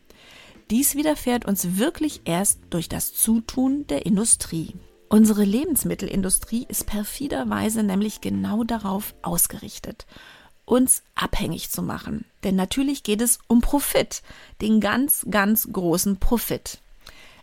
Dies 0.70 0.96
widerfährt 0.96 1.44
uns 1.44 1.76
wirklich 1.76 2.22
erst 2.24 2.58
durch 2.70 2.88
das 2.88 3.14
Zutun 3.14 3.86
der 3.86 4.06
Industrie. 4.06 4.74
Unsere 5.08 5.44
Lebensmittelindustrie 5.44 6.66
ist 6.68 6.86
perfiderweise 6.86 7.84
nämlich 7.84 8.20
genau 8.20 8.64
darauf 8.64 9.14
ausgerichtet 9.22 10.06
uns 10.66 11.02
abhängig 11.14 11.70
zu 11.70 11.82
machen. 11.82 12.26
Denn 12.44 12.56
natürlich 12.56 13.02
geht 13.02 13.22
es 13.22 13.38
um 13.46 13.62
Profit, 13.62 14.22
den 14.60 14.80
ganz, 14.80 15.24
ganz 15.30 15.68
großen 15.72 16.18
Profit. 16.18 16.80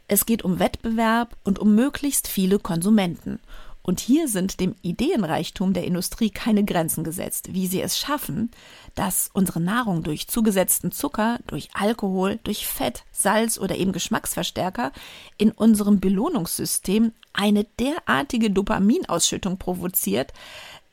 Es 0.07 0.25
geht 0.27 0.43
um 0.43 0.59
Wettbewerb 0.59 1.35
und 1.43 1.57
um 1.57 1.73
möglichst 1.73 2.27
viele 2.27 2.59
Konsumenten. 2.59 3.39
Und 3.85 3.99
hier 3.99 4.29
sind 4.29 4.61
dem 4.61 4.75
Ideenreichtum 4.81 5.73
der 5.73 5.83
Industrie 5.83 6.29
keine 6.29 6.63
Grenzen 6.63 7.03
gesetzt, 7.03 7.53
wie 7.53 7.67
sie 7.67 7.81
es 7.81 7.99
schaffen, 7.99 8.49
dass 8.95 9.29
unsere 9.33 9.59
Nahrung 9.59 10.03
durch 10.03 10.29
zugesetzten 10.29 10.93
Zucker, 10.93 11.39
durch 11.47 11.69
Alkohol, 11.73 12.39
durch 12.43 12.65
Fett, 12.65 13.03
Salz 13.11 13.57
oder 13.57 13.75
eben 13.75 13.91
Geschmacksverstärker 13.91 14.93
in 15.37 15.51
unserem 15.51 15.99
Belohnungssystem 15.99 17.11
eine 17.33 17.65
derartige 17.77 18.51
Dopaminausschüttung 18.51 19.57
provoziert, 19.57 20.31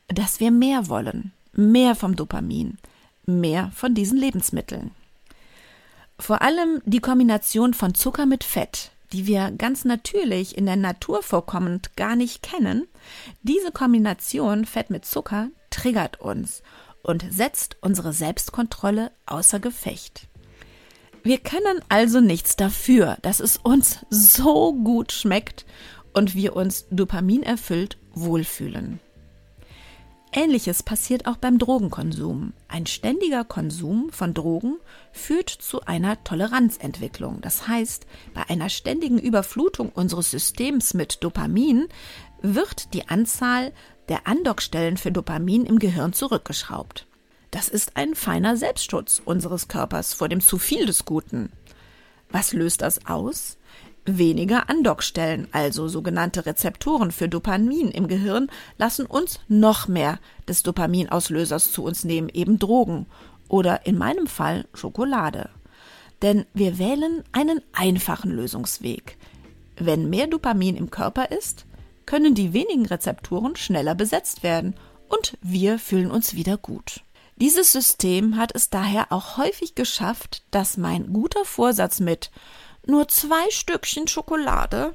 dass 0.09 0.41
wir 0.41 0.51
mehr 0.51 0.89
wollen, 0.89 1.31
mehr 1.53 1.95
vom 1.95 2.15
Dopamin, 2.15 2.77
mehr 3.25 3.71
von 3.75 3.93
diesen 3.93 4.17
Lebensmitteln. 4.17 4.91
Vor 6.17 6.41
allem 6.41 6.81
die 6.85 6.99
Kombination 6.99 7.73
von 7.73 7.95
Zucker 7.95 8.25
mit 8.25 8.43
Fett, 8.43 8.91
die 9.11 9.27
wir 9.27 9.51
ganz 9.51 9.85
natürlich 9.85 10.57
in 10.57 10.65
der 10.65 10.75
Natur 10.75 11.23
vorkommend 11.23 11.95
gar 11.95 12.15
nicht 12.15 12.43
kennen, 12.43 12.87
diese 13.41 13.71
Kombination 13.71 14.65
Fett 14.65 14.89
mit 14.89 15.05
Zucker 15.05 15.49
triggert 15.69 16.21
uns 16.21 16.61
und 17.03 17.25
setzt 17.29 17.77
unsere 17.81 18.13
Selbstkontrolle 18.13 19.11
außer 19.25 19.59
Gefecht. 19.59 20.27
Wir 21.23 21.37
können 21.37 21.81
also 21.89 22.19
nichts 22.19 22.55
dafür, 22.55 23.17
dass 23.21 23.39
es 23.39 23.57
uns 23.57 23.99
so 24.09 24.73
gut 24.73 25.11
schmeckt 25.11 25.65
und 26.13 26.35
wir 26.35 26.55
uns 26.55 26.87
Dopamin 26.89 27.43
erfüllt 27.43 27.97
wohlfühlen. 28.13 28.99
Ähnliches 30.33 30.81
passiert 30.81 31.27
auch 31.27 31.35
beim 31.35 31.57
Drogenkonsum. 31.57 32.53
Ein 32.69 32.85
ständiger 32.85 33.43
Konsum 33.43 34.09
von 34.11 34.33
Drogen 34.33 34.77
führt 35.11 35.49
zu 35.49 35.81
einer 35.81 36.23
Toleranzentwicklung. 36.23 37.41
Das 37.41 37.67
heißt, 37.67 38.05
bei 38.33 38.49
einer 38.49 38.69
ständigen 38.69 39.19
Überflutung 39.19 39.89
unseres 39.89 40.31
Systems 40.31 40.93
mit 40.93 41.21
Dopamin 41.23 41.89
wird 42.41 42.93
die 42.93 43.09
Anzahl 43.09 43.73
der 44.07 44.25
Andockstellen 44.25 44.95
für 44.95 45.11
Dopamin 45.11 45.65
im 45.65 45.79
Gehirn 45.79 46.13
zurückgeschraubt. 46.13 47.07
Das 47.51 47.67
ist 47.67 47.97
ein 47.97 48.15
feiner 48.15 48.55
Selbstschutz 48.55 49.21
unseres 49.23 49.67
Körpers 49.67 50.13
vor 50.13 50.29
dem 50.29 50.39
zu 50.39 50.57
viel 50.57 50.85
des 50.85 51.03
Guten. 51.03 51.51
Was 52.29 52.53
löst 52.53 52.81
das 52.81 53.05
aus? 53.05 53.57
Weniger 54.05 54.67
Andockstellen, 54.67 55.47
also 55.51 55.87
sogenannte 55.87 56.45
Rezeptoren 56.45 57.11
für 57.11 57.29
Dopamin 57.29 57.89
im 57.91 58.07
Gehirn, 58.07 58.49
lassen 58.77 59.05
uns 59.05 59.39
noch 59.47 59.87
mehr 59.87 60.19
des 60.47 60.63
Dopaminauslösers 60.63 61.71
zu 61.71 61.83
uns 61.83 62.03
nehmen, 62.03 62.29
eben 62.29 62.57
Drogen 62.57 63.05
oder 63.47 63.85
in 63.85 63.97
meinem 63.97 64.25
Fall 64.25 64.65
Schokolade. 64.73 65.49
Denn 66.23 66.45
wir 66.53 66.79
wählen 66.79 67.23
einen 67.31 67.61
einfachen 67.73 68.31
Lösungsweg. 68.31 69.17
Wenn 69.77 70.09
mehr 70.09 70.27
Dopamin 70.27 70.75
im 70.75 70.89
Körper 70.89 71.31
ist, 71.31 71.65
können 72.05 72.33
die 72.33 72.53
wenigen 72.53 72.85
Rezeptoren 72.85 73.55
schneller 73.55 73.95
besetzt 73.95 74.41
werden 74.41 74.75
und 75.09 75.37
wir 75.41 75.77
fühlen 75.77 76.09
uns 76.09 76.35
wieder 76.35 76.57
gut. 76.57 77.01
Dieses 77.35 77.71
System 77.71 78.37
hat 78.37 78.53
es 78.53 78.69
daher 78.69 79.11
auch 79.11 79.37
häufig 79.37 79.73
geschafft, 79.73 80.43
dass 80.51 80.77
mein 80.77 81.11
guter 81.11 81.43
Vorsatz 81.45 81.99
mit 81.99 82.29
nur 82.85 83.07
zwei 83.07 83.49
Stückchen 83.49 84.07
Schokolade 84.07 84.93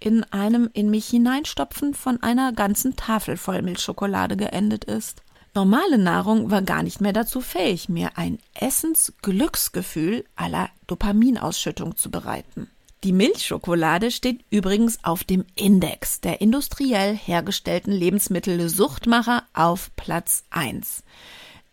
in 0.00 0.24
einem 0.24 0.70
in 0.72 0.90
mich 0.90 1.08
hineinstopfen 1.08 1.94
von 1.94 2.22
einer 2.22 2.52
ganzen 2.52 2.96
Tafel 2.96 3.36
Vollmilchschokolade 3.36 4.36
geendet 4.36 4.84
ist. 4.84 5.22
Normale 5.54 5.98
Nahrung 5.98 6.50
war 6.50 6.62
gar 6.62 6.82
nicht 6.82 7.00
mehr 7.00 7.12
dazu 7.12 7.40
fähig, 7.40 7.88
mir 7.88 8.16
ein 8.16 8.38
Essensglücksgefühl 8.54 10.24
aller 10.36 10.70
Dopaminausschüttung 10.86 11.96
zu 11.96 12.10
bereiten. 12.10 12.70
Die 13.04 13.12
Milchschokolade 13.12 14.10
steht 14.10 14.44
übrigens 14.50 15.04
auf 15.04 15.24
dem 15.24 15.44
Index 15.54 16.20
der 16.20 16.40
industriell 16.40 17.16
hergestellten 17.16 17.92
Lebensmittel 17.92 18.68
Suchtmacher 18.68 19.44
auf 19.54 19.90
Platz 19.96 20.44
1. 20.50 21.04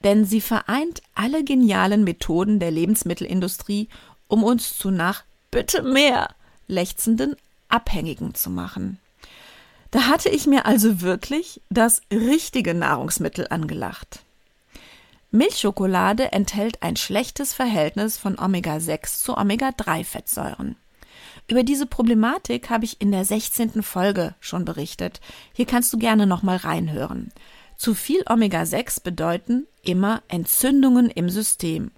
Denn 0.03 0.25
sie 0.25 0.41
vereint 0.41 1.01
alle 1.15 1.43
genialen 1.43 2.03
Methoden 2.03 2.59
der 2.59 2.69
Lebensmittelindustrie, 2.69 3.89
um 4.27 4.43
uns 4.43 4.77
zu 4.77 4.91
nach 4.91 5.23
bitte 5.55 5.83
mehr 5.83 6.35
lechzenden 6.67 7.37
Abhängigen 7.69 8.35
zu 8.35 8.49
machen. 8.49 8.99
Da 9.89 10.07
hatte 10.07 10.27
ich 10.27 10.47
mir 10.47 10.65
also 10.65 10.99
wirklich 10.99 11.61
das 11.69 12.01
richtige 12.11 12.73
Nahrungsmittel 12.73 13.47
angelacht. 13.49 14.19
Milchschokolade 15.31 16.33
enthält 16.33 16.83
ein 16.83 16.97
schlechtes 16.97 17.53
Verhältnis 17.53 18.17
von 18.17 18.37
Omega-6 18.37 19.23
zu 19.23 19.37
Omega-3-Fettsäuren. 19.37 20.75
Über 21.47 21.63
diese 21.63 21.85
Problematik 21.85 22.69
habe 22.69 22.83
ich 22.83 22.99
in 22.99 23.13
der 23.13 23.23
16. 23.23 23.81
Folge 23.81 24.35
schon 24.41 24.65
berichtet. 24.65 25.21
Hier 25.53 25.65
kannst 25.65 25.93
du 25.93 25.97
gerne 25.97 26.27
nochmal 26.27 26.57
reinhören. 26.57 27.31
Zu 27.77 27.93
viel 27.93 28.23
Omega-6 28.27 29.03
bedeuten 29.03 29.67
immer 29.83 30.21
Entzündungen 30.27 31.09
im 31.09 31.29
System 31.29 31.91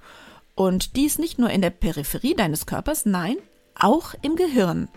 und 0.57 0.95
dies 0.95 1.19
nicht 1.19 1.37
nur 1.37 1.51
in 1.51 1.61
der 1.61 1.69
Peripherie 1.69 2.33
deines 2.33 2.65
Körpers, 2.65 3.05
nein, 3.05 3.37
auch 3.75 4.15
im 4.23 4.35
Gehirn, 4.35 4.89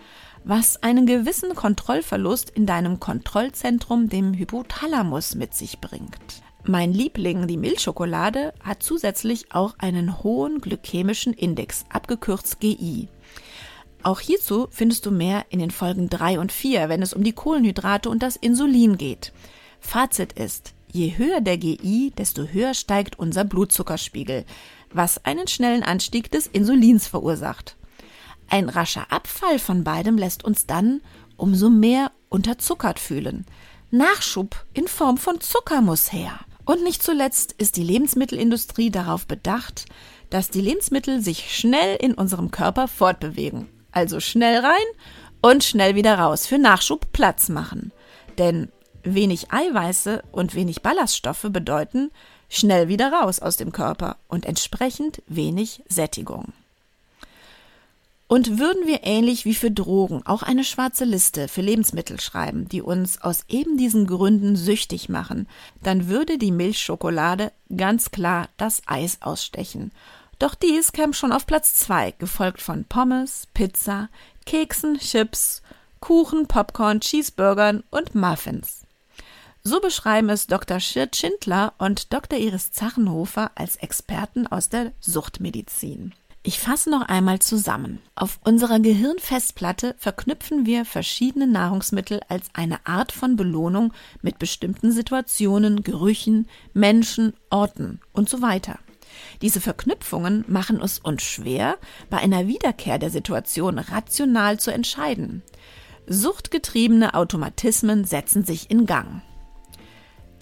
was 0.43 0.83
einen 0.83 1.05
gewissen 1.05 1.55
Kontrollverlust 1.55 2.49
in 2.49 2.65
deinem 2.65 2.99
Kontrollzentrum, 2.99 4.09
dem 4.09 4.33
Hypothalamus, 4.33 5.35
mit 5.35 5.53
sich 5.53 5.79
bringt. 5.79 6.43
Mein 6.65 6.95
Liebling, 6.95 7.47
die 7.47 7.59
Milchschokolade, 7.59 8.55
hat 8.63 8.83
zusätzlich 8.83 9.53
auch 9.53 9.75
einen 9.79 10.23
hohen 10.23 10.63
glykämischen 10.63 11.35
Index, 11.35 11.85
abgekürzt 11.91 12.61
GI. 12.61 13.09
Auch 14.03 14.21
hierzu 14.21 14.67
findest 14.71 15.05
du 15.05 15.11
mehr 15.11 15.45
in 15.51 15.59
den 15.59 15.71
Folgen 15.71 16.09
3 16.09 16.41
und 16.41 16.53
4, 16.53 16.89
wenn 16.89 17.03
es 17.03 17.13
um 17.13 17.23
die 17.23 17.35
Kohlenhydrate 17.35 18.09
und 18.09 18.23
das 18.23 18.37
Insulin 18.37 18.97
geht. 18.97 19.35
Fazit 19.79 20.33
ist, 20.33 20.73
je 20.91 21.19
höher 21.19 21.43
der 21.43 21.59
GI, 21.59 22.13
desto 22.17 22.45
höher 22.45 22.73
steigt 22.73 23.19
unser 23.19 23.45
Blutzuckerspiegel 23.45 24.47
was 24.93 25.25
einen 25.25 25.49
schnellen 25.49 25.83
Anstieg 25.83 26.31
des 26.31 26.47
Insulins 26.47 27.07
verursacht. 27.07 27.77
Ein 28.49 28.69
rascher 28.69 29.11
Abfall 29.11 29.59
von 29.59 29.85
beidem 29.85 30.19
lässt 30.19 30.45
uns 30.45 30.67
dann 30.67 31.01
umso 31.37 31.71
mehr 31.71 32.11
unterzuckert 32.29 32.99
fühlen. 32.99 33.47
Nachschub 33.91 34.65
in 34.75 34.89
Form 34.89 35.17
von 35.17 35.41
Zucker 35.41 35.81
muss 35.81 36.13
her. 36.13 36.41
Und 36.65 36.83
nicht 36.85 37.03
zuletzt 37.03 37.53
ist 37.59 37.77
die 37.77 37.83
Lebensmittelindustrie 37.83 38.91
darauf 38.91 39.27
bedacht, 39.27 39.87
dass 40.31 40.51
die 40.51 40.61
Lebensmittel 40.61 41.21
sich 41.21 41.57
schnell 41.57 41.97
in 41.97 42.15
unserem 42.15 42.51
Körper 42.51 42.87
fortbewegen. 42.87 43.69
Also 43.91 44.21
schnell 44.21 44.61
rein 44.61 44.77
und 45.41 45.65
schnell 45.65 45.97
wieder 45.97 46.19
raus 46.19 46.47
für 46.47 46.59
Nachschub 46.59 47.13
Platz 47.13 47.49
machen. 47.49 47.93
Denn 48.39 48.71
wenig 49.03 49.53
Eiweiße 49.53 50.23
und 50.31 50.55
wenig 50.55 50.83
Ballaststoffe 50.83 51.47
bedeuten 51.51 52.11
schnell 52.51 52.89
wieder 52.89 53.11
raus 53.11 53.41
aus 53.41 53.57
dem 53.57 53.73
Körper 53.73 54.17
und 54.29 54.45
entsprechend 54.45 55.23
wenig 55.27 55.83
Sättigung. 55.89 56.53
Und 58.27 58.61
würden 58.61 58.87
wir 58.87 59.01
ähnlich 59.03 59.45
wie 59.45 59.55
für 59.55 59.73
Drogen 59.73 60.25
auch 60.25 60.45
eine 60.45 60.63
schwarze 60.63 61.05
Liste 61.05 61.49
für 61.49 61.63
Lebensmittel 61.63 62.21
schreiben, 62.21 62.69
die 62.69 62.81
uns 62.81 63.21
aus 63.21 63.45
eben 63.49 63.77
diesen 63.77 64.07
Gründen 64.07 64.55
süchtig 64.55 65.09
machen, 65.09 65.49
dann 65.83 66.09
würde 66.09 66.39
die 66.39 66.53
Milchschokolade 66.53 67.51
ganz 67.77 68.13
klar 68.13 68.49
das 68.57 68.83
Eis 68.87 69.19
ausstechen. 69.21 69.91
Doch 70.39 70.55
dies 70.55 70.93
kam 70.93 71.13
schon 71.13 71.33
auf 71.33 71.45
Platz 71.45 71.75
zwei, 71.75 72.13
gefolgt 72.13 72.63
von 72.63 72.85
Pommes, 72.85 73.49
Pizza, 73.53 74.09
Keksen, 74.47 74.99
Chips, 74.99 75.61
Kuchen, 75.99 76.47
Popcorn, 76.47 77.01
Cheeseburgern 77.01 77.83
und 77.91 78.15
Muffins. 78.15 78.87
So 79.63 79.81
beschreiben 79.81 80.31
es 80.31 80.47
Dr. 80.47 80.81
Schirt 80.81 81.17
Schindler 81.17 81.75
und 81.77 82.13
Dr. 82.15 82.39
Iris 82.39 82.73
Zachenhofer 82.73 83.51
als 83.57 83.77
Experten 83.77 84.47
aus 84.47 84.71
der 84.71 84.93
Suchtmedizin. 85.01 86.15
Ich 86.43 86.59
fasse 86.59 86.89
noch 86.89 87.03
einmal 87.03 87.41
zusammen. 87.41 88.01
Auf 88.15 88.41
unserer 88.43 88.81
Gehirnfestplatte 88.81 89.95
verknüpfen 89.99 90.65
wir 90.65 90.87
verschiedene 90.87 91.47
Nahrungsmittel 91.47 92.21
als 92.29 92.47
eine 92.55 92.87
Art 92.87 93.13
von 93.13 93.37
Belohnung 93.37 93.93
mit 94.23 94.39
bestimmten 94.39 94.93
Situationen, 94.93 95.83
Gerüchen, 95.83 96.49
Menschen, 96.73 97.35
Orten 97.51 98.01
und 98.15 98.31
so 98.31 98.41
weiter. 98.41 98.79
Diese 99.43 99.61
Verknüpfungen 99.61 100.47
machen 100.49 100.81
es 100.81 100.99
uns 100.99 101.23
schwer, 101.23 101.77
bei 102.09 102.17
einer 102.17 102.47
Wiederkehr 102.47 102.99
der 102.99 103.11
Situation 103.11 103.79
rational 103.79 104.59
zu 104.59 104.73
entscheiden. 104.73 105.43
Suchtgetriebene 106.07 107.13
Automatismen 107.13 108.05
setzen 108.07 108.47
sich 108.47 108.71
in 108.71 108.87
Gang. 108.87 109.21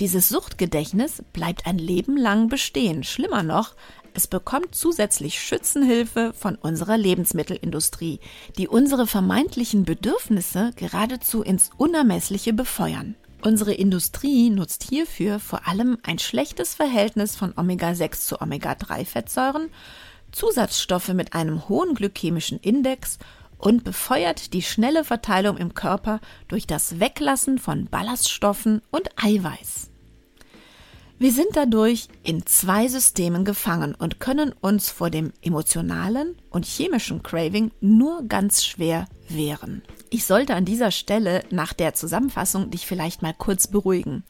Dieses 0.01 0.29
Suchtgedächtnis 0.29 1.25
bleibt 1.33 1.67
ein 1.67 1.77
Leben 1.77 2.17
lang 2.17 2.49
bestehen. 2.49 3.03
Schlimmer 3.03 3.43
noch, 3.43 3.75
es 4.15 4.29
bekommt 4.29 4.75
zusätzlich 4.75 5.41
Schützenhilfe 5.41 6.33
von 6.35 6.55
unserer 6.55 6.97
Lebensmittelindustrie, 6.97 8.21
die 8.57 8.69
unsere 8.69 9.09
vermeintlichen 9.09 9.85
Bedürfnisse 9.85 10.71
geradezu 10.77 11.43
ins 11.43 11.71
Unermessliche 11.77 12.53
befeuern. 12.53 13.17
Unsere 13.43 13.75
Industrie 13.75 14.51
nutzt 14.51 14.85
hierfür 14.85 15.41
vor 15.41 15.67
allem 15.67 15.99
ein 16.05 16.21
schlechtes 16.21 16.75
Verhältnis 16.75 17.35
von 17.35 17.53
Omega-6 17.57 18.27
zu 18.27 18.41
Omega-3-Fettsäuren, 18.41 19.69
Zusatzstoffe 20.31 21.09
mit 21.09 21.35
einem 21.35 21.69
hohen 21.69 21.95
glykämischen 21.95 22.61
Index 22.61 23.19
und 23.59 23.85
befeuert 23.85 24.53
die 24.55 24.63
schnelle 24.63 25.05
Verteilung 25.05 25.57
im 25.57 25.75
Körper 25.75 26.21
durch 26.47 26.67
das 26.67 27.01
Weglassen 27.01 27.59
von 27.59 27.87
Ballaststoffen 27.87 28.83
und 28.91 29.11
Eiweiß. 29.17 29.91
Wir 31.21 31.33
sind 31.33 31.49
dadurch 31.55 32.07
in 32.23 32.47
zwei 32.47 32.87
Systemen 32.87 33.45
gefangen 33.45 33.97
und 33.97 34.21
können 34.21 34.53
uns 34.61 34.89
vor 34.89 35.11
dem 35.11 35.33
emotionalen 35.43 36.37
und 36.49 36.65
chemischen 36.65 37.25
Craving 37.25 37.73
nur 37.81 38.23
ganz 38.29 38.65
schwer 38.65 39.07
wehren. 39.29 39.83
Ich 40.11 40.27
sollte 40.27 40.55
an 40.55 40.65
dieser 40.65 40.93
Stelle 40.93 41.43
nach 41.51 41.73
der 41.73 41.95
Zusammenfassung 41.95 42.71
dich 42.71 42.87
vielleicht 42.87 43.21
mal 43.21 43.35
kurz 43.35 43.67
beruhigen. 43.67 44.23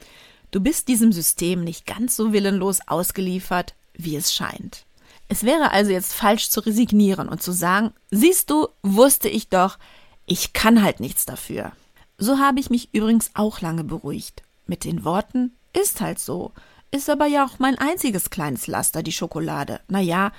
Du 0.50 0.60
bist 0.60 0.88
diesem 0.88 1.12
System 1.12 1.62
nicht 1.62 1.84
ganz 1.84 2.16
so 2.16 2.32
willenlos 2.32 2.80
ausgeliefert, 2.86 3.74
wie 3.92 4.16
es 4.16 4.32
scheint. 4.32 4.86
Es 5.28 5.42
wäre 5.42 5.70
also 5.72 5.90
jetzt 5.90 6.14
falsch 6.14 6.48
zu 6.48 6.60
resignieren 6.60 7.28
und 7.28 7.42
zu 7.42 7.52
sagen, 7.52 7.92
siehst 8.10 8.50
du, 8.50 8.68
wusste 8.82 9.28
ich 9.28 9.48
doch, 9.48 9.78
ich 10.26 10.52
kann 10.52 10.82
halt 10.82 11.00
nichts 11.00 11.26
dafür. 11.26 11.72
So 12.16 12.38
habe 12.38 12.60
ich 12.60 12.70
mich 12.70 12.92
übrigens 12.92 13.30
auch 13.34 13.60
lange 13.60 13.84
beruhigt. 13.84 14.42
Mit 14.66 14.84
den 14.84 15.04
Worten, 15.04 15.52
ist 15.72 16.00
halt 16.00 16.18
so. 16.18 16.52
Ist 16.90 17.10
aber 17.10 17.26
ja 17.26 17.44
auch 17.44 17.58
mein 17.58 17.78
einziges 17.78 18.30
kleines 18.30 18.66
Laster, 18.66 19.02
die 19.02 19.12
Schokolade. 19.12 19.80
Na 19.88 20.00
ja, 20.00 20.32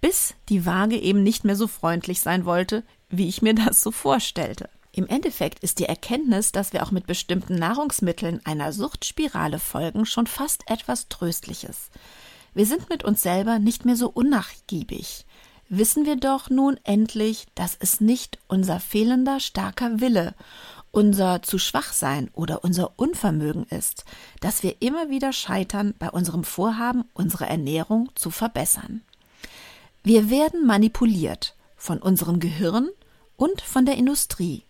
bis 0.00 0.34
die 0.48 0.66
Waage 0.66 0.98
eben 0.98 1.22
nicht 1.22 1.44
mehr 1.44 1.56
so 1.56 1.68
freundlich 1.68 2.20
sein 2.20 2.44
wollte, 2.44 2.82
wie 3.08 3.28
ich 3.28 3.42
mir 3.42 3.54
das 3.54 3.80
so 3.80 3.90
vorstellte. 3.90 4.68
Im 4.94 5.06
Endeffekt 5.06 5.60
ist 5.60 5.78
die 5.78 5.86
Erkenntnis, 5.86 6.52
dass 6.52 6.72
wir 6.72 6.82
auch 6.82 6.90
mit 6.90 7.06
bestimmten 7.06 7.54
Nahrungsmitteln 7.54 8.44
einer 8.44 8.72
Suchtspirale 8.72 9.58
folgen, 9.58 10.04
schon 10.04 10.26
fast 10.26 10.68
etwas 10.68 11.08
Tröstliches. 11.08 11.90
Wir 12.54 12.66
sind 12.66 12.90
mit 12.90 13.04
uns 13.04 13.22
selber 13.22 13.58
nicht 13.58 13.84
mehr 13.84 13.96
so 13.96 14.08
unnachgiebig. 14.10 15.24
Wissen 15.68 16.04
wir 16.04 16.16
doch 16.16 16.50
nun 16.50 16.78
endlich, 16.84 17.46
dass 17.54 17.76
es 17.78 18.00
nicht 18.00 18.38
unser 18.46 18.78
fehlender 18.78 19.40
starker 19.40 20.00
Wille, 20.00 20.34
unser 20.90 21.40
zu 21.40 21.58
schwach 21.58 21.94
sein 21.94 22.30
oder 22.34 22.62
unser 22.62 22.98
Unvermögen 22.98 23.64
ist, 23.64 24.04
dass 24.40 24.62
wir 24.62 24.82
immer 24.82 25.08
wieder 25.08 25.32
scheitern 25.32 25.94
bei 25.98 26.10
unserem 26.10 26.44
Vorhaben, 26.44 27.04
unsere 27.14 27.46
Ernährung 27.46 28.10
zu 28.14 28.30
verbessern. 28.30 29.02
Wir 30.02 30.28
werden 30.28 30.66
manipuliert 30.66 31.56
von 31.76 32.02
unserem 32.02 32.38
Gehirn 32.38 32.90
und 33.36 33.62
von 33.62 33.86
der 33.86 33.96
Industrie. 33.96 34.64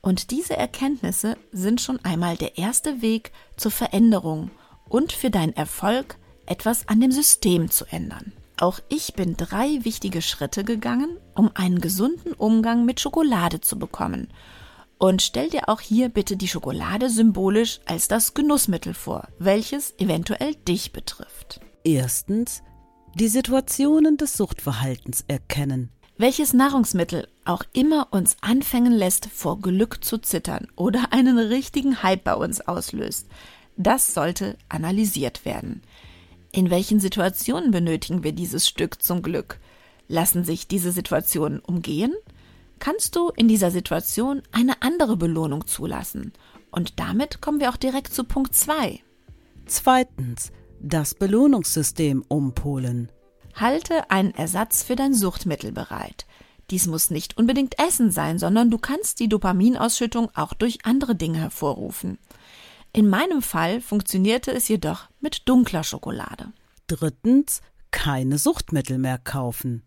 Und 0.00 0.30
diese 0.30 0.56
Erkenntnisse 0.56 1.36
sind 1.50 1.80
schon 1.80 1.98
einmal 2.04 2.36
der 2.36 2.56
erste 2.56 3.02
Weg 3.02 3.32
zur 3.56 3.72
Veränderung 3.72 4.52
und 4.88 5.12
für 5.12 5.30
deinen 5.30 5.54
Erfolg 5.54 6.16
etwas 6.46 6.88
an 6.88 7.00
dem 7.00 7.12
System 7.12 7.70
zu 7.70 7.84
ändern. 7.86 8.32
Auch 8.58 8.80
ich 8.88 9.14
bin 9.14 9.36
drei 9.36 9.84
wichtige 9.84 10.22
Schritte 10.22 10.64
gegangen, 10.64 11.18
um 11.34 11.50
einen 11.54 11.80
gesunden 11.80 12.32
Umgang 12.32 12.84
mit 12.84 13.00
Schokolade 13.00 13.60
zu 13.60 13.78
bekommen. 13.78 14.28
Und 14.98 15.20
stell 15.20 15.50
dir 15.50 15.68
auch 15.68 15.80
hier 15.80 16.08
bitte 16.08 16.38
die 16.38 16.48
Schokolade 16.48 17.10
symbolisch 17.10 17.80
als 17.84 18.08
das 18.08 18.32
Genussmittel 18.32 18.94
vor, 18.94 19.28
welches 19.38 19.94
eventuell 19.98 20.54
dich 20.54 20.92
betrifft. 20.92 21.60
Erstens 21.84 22.62
die 23.14 23.28
Situationen 23.28 24.16
des 24.16 24.36
Suchtverhaltens 24.36 25.24
erkennen 25.28 25.90
welches 26.18 26.54
Nahrungsmittel 26.54 27.28
auch 27.44 27.62
immer 27.72 28.08
uns 28.10 28.36
anfangen 28.40 28.92
lässt, 28.92 29.26
vor 29.26 29.60
Glück 29.60 30.02
zu 30.02 30.18
zittern 30.18 30.68
oder 30.74 31.12
einen 31.12 31.38
richtigen 31.38 32.02
Hype 32.02 32.24
bei 32.24 32.34
uns 32.34 32.60
auslöst, 32.62 33.28
das 33.76 34.14
sollte 34.14 34.56
analysiert 34.68 35.44
werden. 35.44 35.82
In 36.56 36.70
welchen 36.70 37.00
Situationen 37.00 37.70
benötigen 37.70 38.24
wir 38.24 38.32
dieses 38.32 38.66
Stück 38.66 39.02
zum 39.02 39.20
Glück? 39.20 39.60
Lassen 40.08 40.42
sich 40.42 40.66
diese 40.66 40.90
Situationen 40.90 41.58
umgehen? 41.58 42.14
Kannst 42.78 43.14
du 43.14 43.28
in 43.36 43.46
dieser 43.46 43.70
Situation 43.70 44.40
eine 44.52 44.80
andere 44.80 45.18
Belohnung 45.18 45.66
zulassen? 45.66 46.32
Und 46.70 46.98
damit 46.98 47.42
kommen 47.42 47.60
wir 47.60 47.68
auch 47.68 47.76
direkt 47.76 48.14
zu 48.14 48.24
Punkt 48.24 48.54
2. 48.54 49.00
Zweitens, 49.66 50.50
das 50.80 51.14
Belohnungssystem 51.14 52.24
umpolen. 52.26 53.12
Halte 53.54 54.10
einen 54.10 54.32
Ersatz 54.34 54.82
für 54.82 54.96
dein 54.96 55.12
Suchtmittel 55.12 55.72
bereit. 55.72 56.24
Dies 56.70 56.86
muss 56.86 57.10
nicht 57.10 57.36
unbedingt 57.36 57.78
Essen 57.78 58.10
sein, 58.10 58.38
sondern 58.38 58.70
du 58.70 58.78
kannst 58.78 59.20
die 59.20 59.28
Dopaminausschüttung 59.28 60.30
auch 60.34 60.54
durch 60.54 60.86
andere 60.86 61.16
Dinge 61.16 61.38
hervorrufen. 61.38 62.16
In 62.96 63.10
meinem 63.10 63.42
Fall 63.42 63.82
funktionierte 63.82 64.50
es 64.52 64.68
jedoch 64.68 65.10
mit 65.20 65.46
dunkler 65.50 65.84
Schokolade. 65.84 66.54
Drittens, 66.86 67.60
keine 67.90 68.38
Suchtmittel 68.38 68.96
mehr 68.96 69.18
kaufen. 69.18 69.82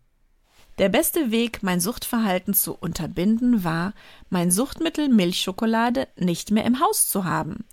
Der 0.78 0.90
beste 0.90 1.32
Weg, 1.32 1.64
mein 1.64 1.80
Suchtverhalten 1.80 2.54
zu 2.54 2.72
unterbinden, 2.72 3.64
war, 3.64 3.94
mein 4.28 4.52
Suchtmittel 4.52 5.08
Milchschokolade 5.08 6.06
nicht 6.16 6.52
mehr 6.52 6.64
im 6.64 6.78
Haus 6.78 7.10
zu 7.10 7.24
haben. 7.24 7.64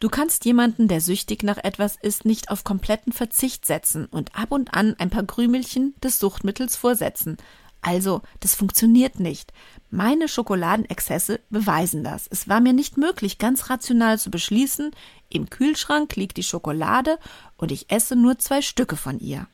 Du 0.00 0.08
kannst 0.08 0.44
jemanden, 0.44 0.88
der 0.88 1.00
süchtig 1.00 1.44
nach 1.44 1.58
etwas 1.58 1.94
ist, 1.94 2.24
nicht 2.24 2.50
auf 2.50 2.64
kompletten 2.64 3.12
Verzicht 3.12 3.66
setzen 3.66 4.06
und 4.06 4.34
ab 4.36 4.50
und 4.50 4.74
an 4.74 4.96
ein 4.98 5.08
paar 5.08 5.22
Krümelchen 5.22 5.94
des 6.02 6.18
Suchtmittels 6.18 6.74
vorsetzen. 6.74 7.36
Also, 7.84 8.22
das 8.40 8.54
funktioniert 8.54 9.20
nicht. 9.20 9.52
Meine 9.90 10.26
Schokoladenexzesse 10.26 11.40
beweisen 11.50 12.02
das. 12.02 12.26
Es 12.30 12.48
war 12.48 12.60
mir 12.60 12.72
nicht 12.72 12.96
möglich, 12.96 13.38
ganz 13.38 13.68
rational 13.68 14.18
zu 14.18 14.30
beschließen, 14.30 14.90
im 15.28 15.50
Kühlschrank 15.50 16.16
liegt 16.16 16.36
die 16.36 16.42
Schokolade 16.42 17.18
und 17.56 17.70
ich 17.70 17.90
esse 17.90 18.16
nur 18.16 18.38
zwei 18.38 18.62
Stücke 18.62 18.96
von 18.96 19.20
ihr. 19.20 19.46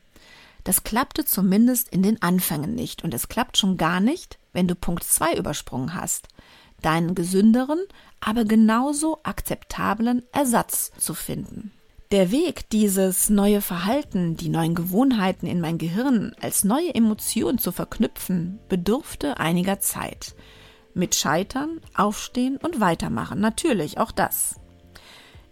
Das 0.63 0.83
klappte 0.83 1.25
zumindest 1.25 1.89
in 1.89 2.03
den 2.03 2.21
Anfängen 2.21 2.73
nicht 2.73 3.03
und 3.03 3.13
es 3.13 3.27
klappt 3.27 3.57
schon 3.57 3.77
gar 3.77 3.99
nicht, 3.99 4.39
wenn 4.53 4.67
du 4.67 4.75
Punkt 4.75 5.03
2 5.03 5.35
übersprungen 5.35 5.93
hast 5.93 6.27
deinen 6.81 7.15
gesünderen, 7.15 7.79
aber 8.19 8.45
genauso 8.45 9.19
akzeptablen 9.23 10.23
Ersatz 10.31 10.91
zu 10.97 11.13
finden. 11.13 11.71
Der 12.11 12.29
Weg, 12.29 12.69
dieses 12.71 13.29
neue 13.29 13.61
Verhalten, 13.61 14.35
die 14.35 14.49
neuen 14.49 14.75
Gewohnheiten 14.75 15.47
in 15.47 15.61
mein 15.61 15.77
Gehirn 15.77 16.35
als 16.41 16.65
neue 16.65 16.93
Emotion 16.93 17.57
zu 17.57 17.71
verknüpfen, 17.71 18.59
bedurfte 18.67 19.39
einiger 19.39 19.79
Zeit. 19.79 20.35
Mit 20.93 21.15
Scheitern, 21.15 21.79
Aufstehen 21.95 22.57
und 22.57 22.81
Weitermachen, 22.81 23.39
natürlich 23.39 23.97
auch 23.97 24.11
das. 24.11 24.59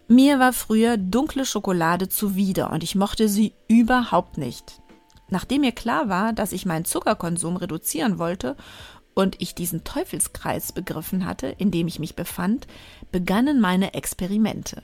Mir 0.06 0.38
war 0.38 0.52
früher 0.52 0.98
dunkle 0.98 1.46
Schokolade 1.46 2.10
zuwider 2.10 2.70
und 2.70 2.82
ich 2.82 2.94
mochte 2.94 3.30
sie 3.30 3.54
überhaupt 3.66 4.36
nicht. 4.36 4.82
Nachdem 5.30 5.62
mir 5.62 5.72
klar 5.72 6.10
war, 6.10 6.34
dass 6.34 6.52
ich 6.52 6.66
meinen 6.66 6.84
Zuckerkonsum 6.84 7.56
reduzieren 7.56 8.18
wollte 8.18 8.54
und 9.14 9.40
ich 9.40 9.54
diesen 9.54 9.82
Teufelskreis 9.82 10.72
begriffen 10.72 11.24
hatte, 11.24 11.46
in 11.46 11.70
dem 11.70 11.88
ich 11.88 11.98
mich 11.98 12.16
befand, 12.16 12.66
begannen 13.10 13.60
meine 13.62 13.94
Experimente. 13.94 14.82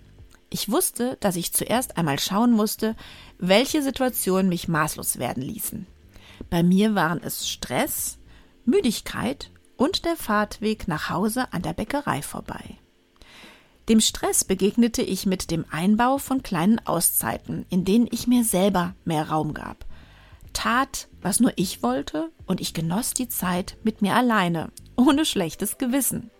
Ich 0.50 0.70
wusste, 0.70 1.16
dass 1.20 1.36
ich 1.36 1.52
zuerst 1.52 1.96
einmal 1.96 2.18
schauen 2.18 2.52
musste, 2.52 2.94
welche 3.38 3.82
Situationen 3.82 4.48
mich 4.48 4.68
maßlos 4.68 5.18
werden 5.18 5.42
ließen. 5.42 5.86
Bei 6.50 6.62
mir 6.62 6.94
waren 6.94 7.20
es 7.22 7.48
Stress, 7.48 8.18
Müdigkeit 8.64 9.50
und 9.76 10.04
der 10.04 10.16
Fahrtweg 10.16 10.88
nach 10.88 11.10
Hause 11.10 11.52
an 11.52 11.62
der 11.62 11.72
Bäckerei 11.72 12.22
vorbei. 12.22 12.78
Dem 13.88 14.00
Stress 14.00 14.44
begegnete 14.44 15.02
ich 15.02 15.26
mit 15.26 15.50
dem 15.50 15.64
Einbau 15.70 16.18
von 16.18 16.42
kleinen 16.42 16.84
Auszeiten, 16.86 17.66
in 17.70 17.84
denen 17.84 18.08
ich 18.10 18.26
mir 18.26 18.44
selber 18.44 18.94
mehr 19.04 19.28
Raum 19.28 19.54
gab 19.54 19.86
tat, 20.56 21.08
was 21.20 21.38
nur 21.38 21.52
ich 21.56 21.82
wollte, 21.82 22.30
und 22.46 22.60
ich 22.60 22.72
genoss 22.72 23.12
die 23.12 23.28
Zeit 23.28 23.76
mit 23.84 24.00
mir 24.00 24.14
alleine, 24.14 24.72
ohne 24.96 25.24
schlechtes 25.26 25.76
Gewissen. 25.76 26.30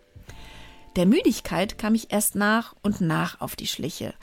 Der 0.97 1.05
Müdigkeit 1.05 1.77
kam 1.77 1.95
ich 1.95 2.11
erst 2.11 2.37
nach 2.37 2.75
und 2.83 3.03
nach 3.03 3.43
auf 3.43 3.55
die 3.55 3.67
Schliche, 3.67 4.15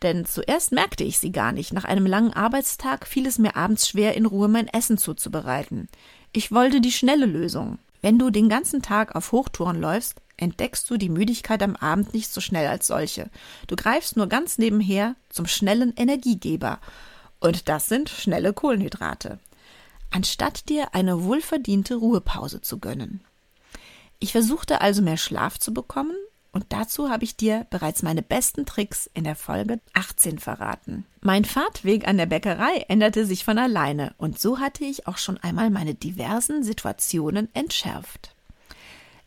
denn 0.00 0.24
zuerst 0.24 0.72
merkte 0.72 1.04
ich 1.04 1.18
sie 1.18 1.30
gar 1.30 1.52
nicht. 1.52 1.74
Nach 1.74 1.84
einem 1.84 2.06
langen 2.06 2.32
Arbeitstag 2.32 3.06
fiel 3.06 3.26
es 3.26 3.38
mir 3.38 3.54
abends 3.54 3.86
schwer, 3.86 4.16
in 4.16 4.24
Ruhe 4.24 4.48
mein 4.48 4.66
Essen 4.66 4.96
zuzubereiten. 4.96 5.88
Ich 6.32 6.50
wollte 6.50 6.80
die 6.80 6.90
schnelle 6.90 7.26
Lösung. 7.26 7.78
Wenn 8.00 8.18
du 8.18 8.30
den 8.30 8.48
ganzen 8.48 8.80
Tag 8.80 9.14
auf 9.14 9.30
Hochtouren 9.30 9.78
läufst, 9.78 10.22
entdeckst 10.38 10.88
du 10.88 10.96
die 10.96 11.10
Müdigkeit 11.10 11.62
am 11.62 11.76
Abend 11.76 12.14
nicht 12.14 12.32
so 12.32 12.40
schnell 12.40 12.66
als 12.66 12.86
solche. 12.86 13.28
Du 13.66 13.76
greifst 13.76 14.16
nur 14.16 14.26
ganz 14.26 14.56
nebenher 14.56 15.14
zum 15.28 15.46
schnellen 15.46 15.92
Energiegeber 15.94 16.80
und 17.40 17.68
das 17.68 17.88
sind 17.90 18.08
schnelle 18.08 18.54
Kohlenhydrate. 18.54 19.38
Anstatt 20.10 20.70
dir 20.70 20.94
eine 20.94 21.24
wohlverdiente 21.24 21.94
Ruhepause 21.94 22.62
zu 22.62 22.78
gönnen. 22.78 23.22
Ich 24.22 24.30
versuchte 24.30 24.80
also 24.80 25.02
mehr 25.02 25.16
Schlaf 25.16 25.58
zu 25.58 25.74
bekommen 25.74 26.14
und 26.52 26.66
dazu 26.68 27.10
habe 27.10 27.24
ich 27.24 27.34
dir 27.36 27.66
bereits 27.70 28.04
meine 28.04 28.22
besten 28.22 28.64
Tricks 28.66 29.10
in 29.14 29.24
der 29.24 29.34
Folge 29.34 29.80
18 29.94 30.38
verraten. 30.38 31.04
Mein 31.22 31.44
Fahrtweg 31.44 32.06
an 32.06 32.18
der 32.18 32.26
Bäckerei 32.26 32.84
änderte 32.86 33.26
sich 33.26 33.44
von 33.44 33.58
alleine 33.58 34.14
und 34.18 34.38
so 34.38 34.60
hatte 34.60 34.84
ich 34.84 35.08
auch 35.08 35.18
schon 35.18 35.38
einmal 35.38 35.70
meine 35.70 35.96
diversen 35.96 36.62
Situationen 36.62 37.52
entschärft. 37.52 38.32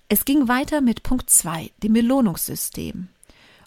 Es 0.08 0.24
ging 0.24 0.48
weiter 0.48 0.80
mit 0.80 1.04
Punkt 1.04 1.30
2, 1.30 1.72
dem 1.84 1.92
Belohnungssystem. 1.92 3.10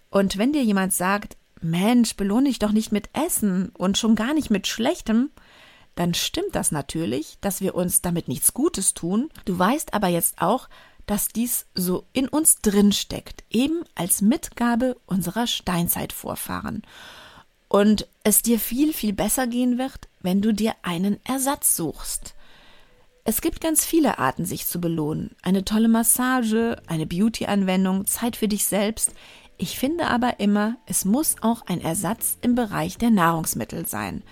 Und 0.08 0.38
wenn 0.38 0.54
dir 0.54 0.64
jemand 0.64 0.94
sagt, 0.94 1.36
Mensch, 1.60 2.16
belohne 2.16 2.48
ich 2.48 2.58
doch 2.58 2.72
nicht 2.72 2.90
mit 2.90 3.10
Essen 3.12 3.68
und 3.76 3.98
schon 3.98 4.14
gar 4.14 4.32
nicht 4.32 4.48
mit 4.48 4.66
Schlechtem, 4.66 5.28
dann 5.94 6.14
stimmt 6.14 6.54
das 6.54 6.72
natürlich, 6.72 7.36
dass 7.42 7.60
wir 7.60 7.74
uns 7.74 8.00
damit 8.00 8.28
nichts 8.28 8.54
Gutes 8.54 8.94
tun. 8.94 9.28
Du 9.44 9.58
weißt 9.58 9.92
aber 9.92 10.08
jetzt 10.08 10.40
auch, 10.40 10.70
dass 11.08 11.28
dies 11.28 11.66
so 11.74 12.04
in 12.12 12.28
uns 12.28 12.56
drin 12.56 12.92
steckt, 12.92 13.42
eben 13.50 13.82
als 13.94 14.20
Mitgabe 14.20 14.96
unserer 15.06 15.46
Steinzeitvorfahren. 15.46 16.82
Und 17.68 18.06
es 18.24 18.42
dir 18.42 18.60
viel, 18.60 18.92
viel 18.92 19.12
besser 19.12 19.46
gehen 19.46 19.78
wird, 19.78 20.08
wenn 20.20 20.42
du 20.42 20.52
dir 20.52 20.74
einen 20.82 21.18
Ersatz 21.24 21.76
suchst. 21.76 22.34
Es 23.24 23.40
gibt 23.40 23.60
ganz 23.60 23.84
viele 23.84 24.18
Arten, 24.18 24.44
sich 24.44 24.66
zu 24.66 24.80
belohnen. 24.80 25.34
Eine 25.42 25.64
tolle 25.64 25.88
Massage, 25.88 26.80
eine 26.86 27.06
Beauty-Anwendung, 27.06 28.06
Zeit 28.06 28.36
für 28.36 28.48
dich 28.48 28.64
selbst, 28.64 29.12
Ich 29.60 29.76
finde 29.76 30.06
aber 30.06 30.38
immer, 30.38 30.76
es 30.86 31.04
muss 31.04 31.34
auch 31.40 31.62
ein 31.66 31.80
Ersatz 31.80 32.38
im 32.42 32.54
Bereich 32.54 32.96
der 32.96 33.10
Nahrungsmittel 33.10 33.86
sein. 33.86 34.22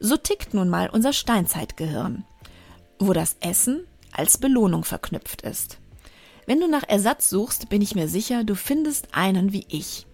So 0.00 0.16
tickt 0.16 0.52
nun 0.52 0.68
mal 0.68 0.90
unser 0.90 1.12
Steinzeitgehirn, 1.12 2.24
wo 2.98 3.12
das 3.12 3.36
Essen 3.38 3.86
als 4.10 4.36
Belohnung 4.36 4.82
verknüpft 4.82 5.42
ist. 5.42 5.78
Wenn 6.46 6.60
du 6.60 6.68
nach 6.68 6.84
Ersatz 6.86 7.30
suchst, 7.30 7.68
bin 7.68 7.80
ich 7.80 7.94
mir 7.94 8.08
sicher, 8.08 8.44
du 8.44 8.54
findest 8.54 9.08
einen 9.12 9.52
wie 9.52 9.64
ich. 9.68 10.06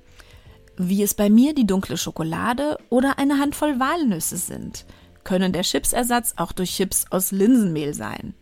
Wie 0.77 1.03
es 1.03 1.15
bei 1.15 1.29
mir 1.29 1.55
die 1.55 1.67
dunkle 1.67 1.97
Schokolade 1.97 2.79
oder 2.89 3.19
eine 3.19 3.39
Handvoll 3.39 3.81
Walnüsse 3.81 4.37
sind, 4.37 4.87
können 5.25 5.53
der 5.53 5.63
Chipsersatz 5.63 6.35
auch 6.37 6.53
durch 6.53 6.75
Chips 6.75 7.07
aus 7.11 7.33
Linsenmehl 7.33 7.95
sein. 7.95 8.35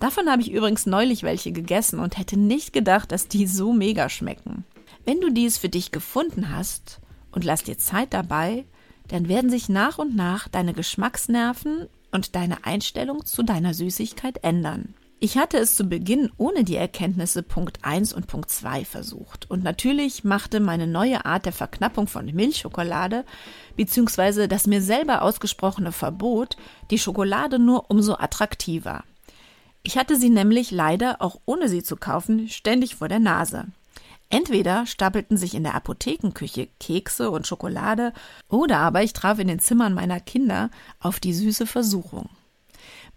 Davon 0.00 0.28
habe 0.28 0.42
ich 0.42 0.50
übrigens 0.50 0.86
neulich 0.86 1.22
welche 1.22 1.52
gegessen 1.52 2.00
und 2.00 2.18
hätte 2.18 2.38
nicht 2.38 2.72
gedacht, 2.72 3.12
dass 3.12 3.28
die 3.28 3.46
so 3.46 3.72
mega 3.72 4.08
schmecken. 4.08 4.64
Wenn 5.04 5.20
du 5.20 5.30
dies 5.30 5.58
für 5.58 5.68
dich 5.68 5.92
gefunden 5.92 6.50
hast 6.50 7.00
und 7.30 7.44
lass 7.44 7.62
dir 7.62 7.78
Zeit 7.78 8.12
dabei, 8.12 8.64
dann 9.08 9.28
werden 9.28 9.50
sich 9.50 9.68
nach 9.68 9.98
und 9.98 10.16
nach 10.16 10.48
deine 10.48 10.72
Geschmacksnerven 10.72 11.86
und 12.10 12.34
deine 12.34 12.64
Einstellung 12.64 13.24
zu 13.24 13.42
deiner 13.42 13.72
Süßigkeit 13.72 14.42
ändern. 14.42 14.94
Ich 15.18 15.38
hatte 15.38 15.56
es 15.56 15.76
zu 15.76 15.84
Beginn 15.84 16.30
ohne 16.36 16.62
die 16.62 16.76
Erkenntnisse 16.76 17.42
Punkt 17.42 17.78
1 17.80 18.12
und 18.12 18.26
Punkt 18.26 18.50
2 18.50 18.84
versucht. 18.84 19.50
Und 19.50 19.64
natürlich 19.64 20.24
machte 20.24 20.60
meine 20.60 20.86
neue 20.86 21.24
Art 21.24 21.46
der 21.46 21.54
Verknappung 21.54 22.06
von 22.06 22.26
Milchschokolade 22.26 23.24
bzw. 23.76 24.46
das 24.46 24.66
mir 24.66 24.82
selber 24.82 25.22
ausgesprochene 25.22 25.92
Verbot 25.92 26.58
die 26.90 26.98
Schokolade 26.98 27.58
nur 27.58 27.90
umso 27.90 28.14
attraktiver. 28.14 29.04
Ich 29.82 29.96
hatte 29.96 30.16
sie 30.16 30.28
nämlich 30.28 30.70
leider, 30.70 31.22
auch 31.22 31.40
ohne 31.46 31.70
sie 31.70 31.82
zu 31.82 31.96
kaufen, 31.96 32.50
ständig 32.50 32.96
vor 32.96 33.08
der 33.08 33.20
Nase. 33.20 33.68
Entweder 34.28 34.84
stapelten 34.84 35.38
sich 35.38 35.54
in 35.54 35.62
der 35.62 35.76
Apothekenküche 35.76 36.68
Kekse 36.78 37.30
und 37.30 37.46
Schokolade, 37.46 38.12
oder 38.50 38.78
aber 38.78 39.02
ich 39.02 39.14
traf 39.14 39.38
in 39.38 39.48
den 39.48 39.60
Zimmern 39.60 39.94
meiner 39.94 40.20
Kinder 40.20 40.70
auf 41.00 41.20
die 41.20 41.32
süße 41.32 41.66
Versuchung. 41.66 42.28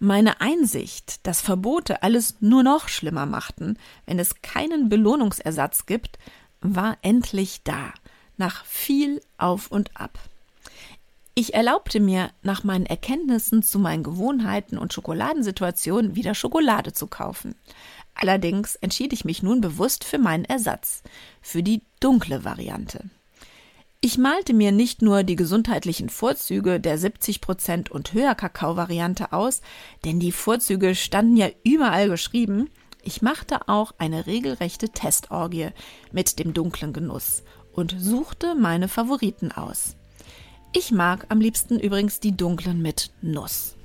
Meine 0.02 0.40
Einsicht, 0.40 1.28
dass 1.28 1.42
Verbote 1.42 2.04
alles 2.04 2.38
nur 2.40 2.64
noch 2.64 2.88
schlimmer 2.88 3.26
machten, 3.26 3.78
wenn 4.06 4.18
es 4.18 4.42
keinen 4.42 4.88
Belohnungsersatz 4.88 5.86
gibt, 5.86 6.18
war 6.62 6.98
endlich 7.02 7.64
da, 7.66 7.94
nach 8.38 8.64
viel 8.64 9.22
Auf 9.38 9.70
und 9.70 10.00
Ab. 10.00 10.18
Ich 11.36 11.54
erlaubte 11.54 12.00
mir, 12.00 12.32
nach 12.44 12.64
meinen 12.64 12.86
Erkenntnissen 12.86 13.62
zu 13.62 13.78
meinen 13.78 14.04
Gewohnheiten 14.04 14.78
und 14.78 14.94
Schokoladensituationen 14.94 16.16
wieder 16.16 16.34
Schokolade 16.34 16.94
zu 16.94 17.08
kaufen. 17.08 17.56
Allerdings 18.16 18.76
entschied 18.76 19.12
ich 19.12 19.26
mich 19.26 19.44
nun 19.44 19.60
bewusst 19.60 20.06
für 20.06 20.18
meinen 20.18 20.46
Ersatz, 20.46 21.04
für 21.42 21.62
die 21.62 21.82
dunkle 22.00 22.46
Variante. 22.46 23.10
Ich 24.02 24.18
malte 24.18 24.54
mir 24.54 24.72
nicht 24.72 25.02
nur 25.02 25.24
die 25.24 25.36
gesundheitlichen 25.36 26.08
Vorzüge 26.08 26.80
der 26.80 26.98
70% 26.98 27.90
und 27.90 28.14
höher 28.14 28.34
Kakao-Variante 28.34 29.34
aus, 29.34 29.60
denn 30.06 30.22
die 30.22 30.32
Vorzüge 30.32 30.96
standen 30.96 31.36
ja 31.36 31.50
überall 31.66 32.08
geschrieben, 32.08 32.70
ich 33.04 33.22
machte 33.22 33.68
auch 33.68 33.92
eine 33.98 34.26
regelrechte 34.26 34.88
Testorgie 34.88 35.72
mit 36.14 36.40
dem 36.40 36.54
dunklen 36.54 36.94
Genuss 36.94 37.44
und 37.74 37.94
suchte 38.00 38.56
meine 38.56 38.88
Favoriten 38.88 39.52
aus. 39.52 39.98
Ich 40.72 40.92
mag 40.92 41.26
am 41.28 41.42
liebsten 41.42 41.78
übrigens 41.78 42.22
die 42.22 42.38
dunklen 42.38 42.82
mit 42.82 43.12
Nuss. 43.22 43.76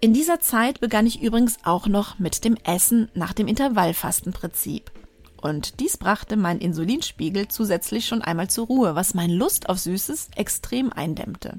In 0.00 0.14
dieser 0.14 0.40
Zeit 0.40 0.80
begann 0.80 1.06
ich 1.06 1.22
übrigens 1.22 1.58
auch 1.62 1.86
noch 1.86 2.18
mit 2.18 2.44
dem 2.44 2.56
Essen 2.64 3.08
nach 3.14 3.34
dem 3.34 3.46
Intervallfastenprinzip. 3.46 4.90
Und 5.42 5.80
dies 5.80 5.96
brachte 5.96 6.36
meinen 6.36 6.60
Insulinspiegel 6.60 7.48
zusätzlich 7.48 8.06
schon 8.06 8.22
einmal 8.22 8.48
zur 8.48 8.68
Ruhe, 8.68 8.94
was 8.94 9.12
mein 9.12 9.30
Lust 9.30 9.68
auf 9.68 9.78
Süßes 9.80 10.30
extrem 10.36 10.92
eindämmte. 10.92 11.58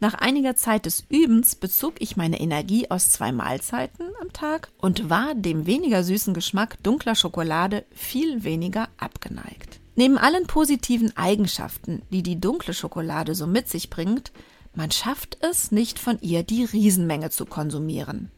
Nach 0.00 0.14
einiger 0.14 0.54
Zeit 0.54 0.86
des 0.86 1.04
Übens 1.08 1.56
bezog 1.56 1.94
ich 1.98 2.16
meine 2.16 2.40
Energie 2.40 2.90
aus 2.90 3.10
zwei 3.10 3.32
Mahlzeiten 3.32 4.06
am 4.20 4.32
Tag 4.32 4.68
und 4.78 5.10
war 5.10 5.34
dem 5.34 5.66
weniger 5.66 6.04
süßen 6.04 6.34
Geschmack 6.34 6.82
dunkler 6.82 7.14
Schokolade 7.14 7.84
viel 7.90 8.44
weniger 8.44 8.88
abgeneigt. 8.98 9.80
Neben 9.96 10.18
allen 10.18 10.46
positiven 10.46 11.16
Eigenschaften, 11.16 12.02
die 12.10 12.22
die 12.22 12.40
dunkle 12.40 12.74
Schokolade 12.74 13.34
so 13.34 13.46
mit 13.46 13.68
sich 13.68 13.90
bringt, 13.90 14.30
man 14.74 14.90
schafft 14.90 15.38
es 15.40 15.72
nicht 15.72 15.98
von 15.98 16.18
ihr 16.20 16.42
die 16.42 16.64
Riesenmenge 16.64 17.30
zu 17.30 17.44
konsumieren, 17.44 18.30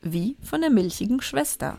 wie 0.00 0.36
von 0.42 0.60
der 0.60 0.70
milchigen 0.70 1.20
Schwester 1.20 1.78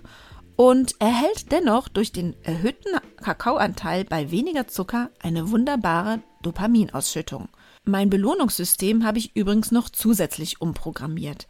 und 0.55 0.99
erhält 0.99 1.51
dennoch 1.51 1.87
durch 1.87 2.11
den 2.11 2.35
erhöhten 2.43 2.97
Kakaoanteil 3.17 4.05
bei 4.05 4.31
weniger 4.31 4.67
Zucker 4.67 5.09
eine 5.19 5.49
wunderbare 5.51 6.21
Dopaminausschüttung. 6.41 7.49
Mein 7.85 8.09
Belohnungssystem 8.09 9.05
habe 9.05 9.17
ich 9.17 9.35
übrigens 9.35 9.71
noch 9.71 9.89
zusätzlich 9.89 10.61
umprogrammiert, 10.61 11.47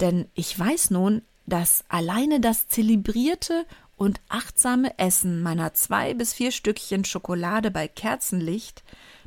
denn 0.00 0.26
ich 0.34 0.58
weiß 0.58 0.90
nun, 0.90 1.22
dass 1.46 1.84
alleine 1.88 2.40
das 2.40 2.68
zelebrierte 2.68 3.66
und 3.96 4.20
achtsame 4.28 4.98
Essen 4.98 5.42
meiner 5.42 5.74
zwei 5.74 6.14
bis 6.14 6.32
vier 6.32 6.52
Stückchen 6.52 7.04
Schokolade 7.04 7.70
bei 7.70 7.86
Kerzenlicht 7.88 8.82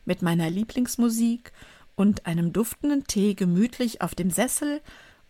mit 0.06 0.22
meiner 0.22 0.50
Lieblingsmusik 0.50 1.52
und 1.96 2.26
einem 2.26 2.54
duftenden 2.54 3.06
Tee 3.06 3.36
gemütlich 3.36 4.02
auf 4.02 4.16
dem 4.16 4.32
Sessel 4.32 4.82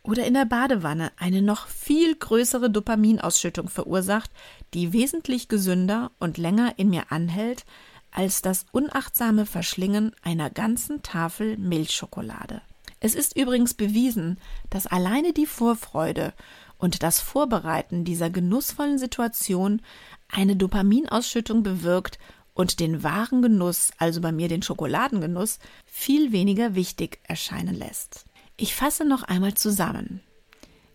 oder 0.04 0.26
in 0.26 0.34
der 0.34 0.46
Badewanne 0.46 1.12
eine 1.18 1.42
noch 1.42 1.68
viel 1.68 2.16
größere 2.16 2.70
Dopaminausschüttung 2.70 3.70
verursacht, 3.70 4.30
die 4.74 4.94
wesentlich 4.94 5.48
gesünder 5.48 6.12
und 6.20 6.38
länger 6.38 6.74
in 6.78 6.89
mir 6.89 7.12
anhält 7.12 7.66
als 8.12 8.42
das 8.42 8.66
unachtsame 8.72 9.46
Verschlingen 9.46 10.12
einer 10.22 10.50
ganzen 10.50 11.02
Tafel 11.02 11.58
Milchschokolade. 11.58 12.62
Es 13.00 13.16
ist 13.16 13.36
übrigens 13.36 13.74
bewiesen, 13.74 14.39
dass 14.70 14.88
alleine 14.88 15.34
die 15.34 15.46
Vorfreude 15.46 16.34
und 16.78 17.02
das 17.02 17.20
Vorbereiten 17.20 18.06
dieser 18.06 18.30
genussvollen 18.30 18.98
Situation 18.98 19.82
eine 20.30 20.56
Dopaminausschüttung 20.56 21.63
bewirkt 21.63 22.20
und 22.54 22.80
den 22.80 23.04
wahren 23.04 23.42
Genuss, 23.42 23.92
also 23.98 24.22
bei 24.22 24.32
mir 24.32 24.48
den 24.48 24.62
Schokoladengenuss, 24.62 25.60
viel 25.86 26.32
weniger 26.32 26.76
wichtig 26.76 27.20
erscheinen 27.24 27.76
lässt. 27.76 28.26
Ich 28.58 28.76
fasse 28.76 29.06
noch 29.06 29.24
einmal 29.24 29.56
zusammen. 29.56 30.22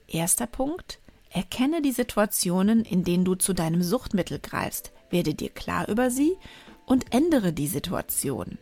Erster 0.07 0.47
Punkt. 0.47 1.01
Erkenne 1.31 1.83
die 1.83 1.92
Situationen, 1.92 2.85
in 2.85 3.05
denen 3.05 3.25
du 3.25 3.35
zu 3.35 3.53
deinem 3.53 3.83
Suchtmittel 3.83 4.38
greifst, 4.38 4.92
werde 5.11 5.35
dir 5.35 5.51
klar 5.51 5.88
über 5.88 6.11
sie 6.11 6.37
und 6.87 7.12
ändere 7.12 7.53
die 7.53 7.66
Situation. 7.66 8.57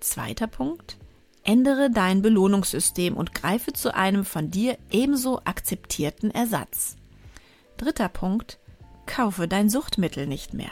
Zweiter 0.00 0.46
Punkt. 0.46 0.98
Ändere 1.44 1.90
dein 1.90 2.22
Belohnungssystem 2.22 3.16
und 3.16 3.34
greife 3.34 3.72
zu 3.72 3.94
einem 3.94 4.24
von 4.24 4.50
dir 4.50 4.78
ebenso 4.90 5.40
akzeptierten 5.44 6.30
Ersatz. 6.30 6.96
Dritter 7.78 8.08
Punkt. 8.08 8.58
Kaufe 9.06 9.48
dein 9.48 9.70
Suchtmittel 9.70 10.26
nicht 10.26 10.54
mehr. 10.54 10.70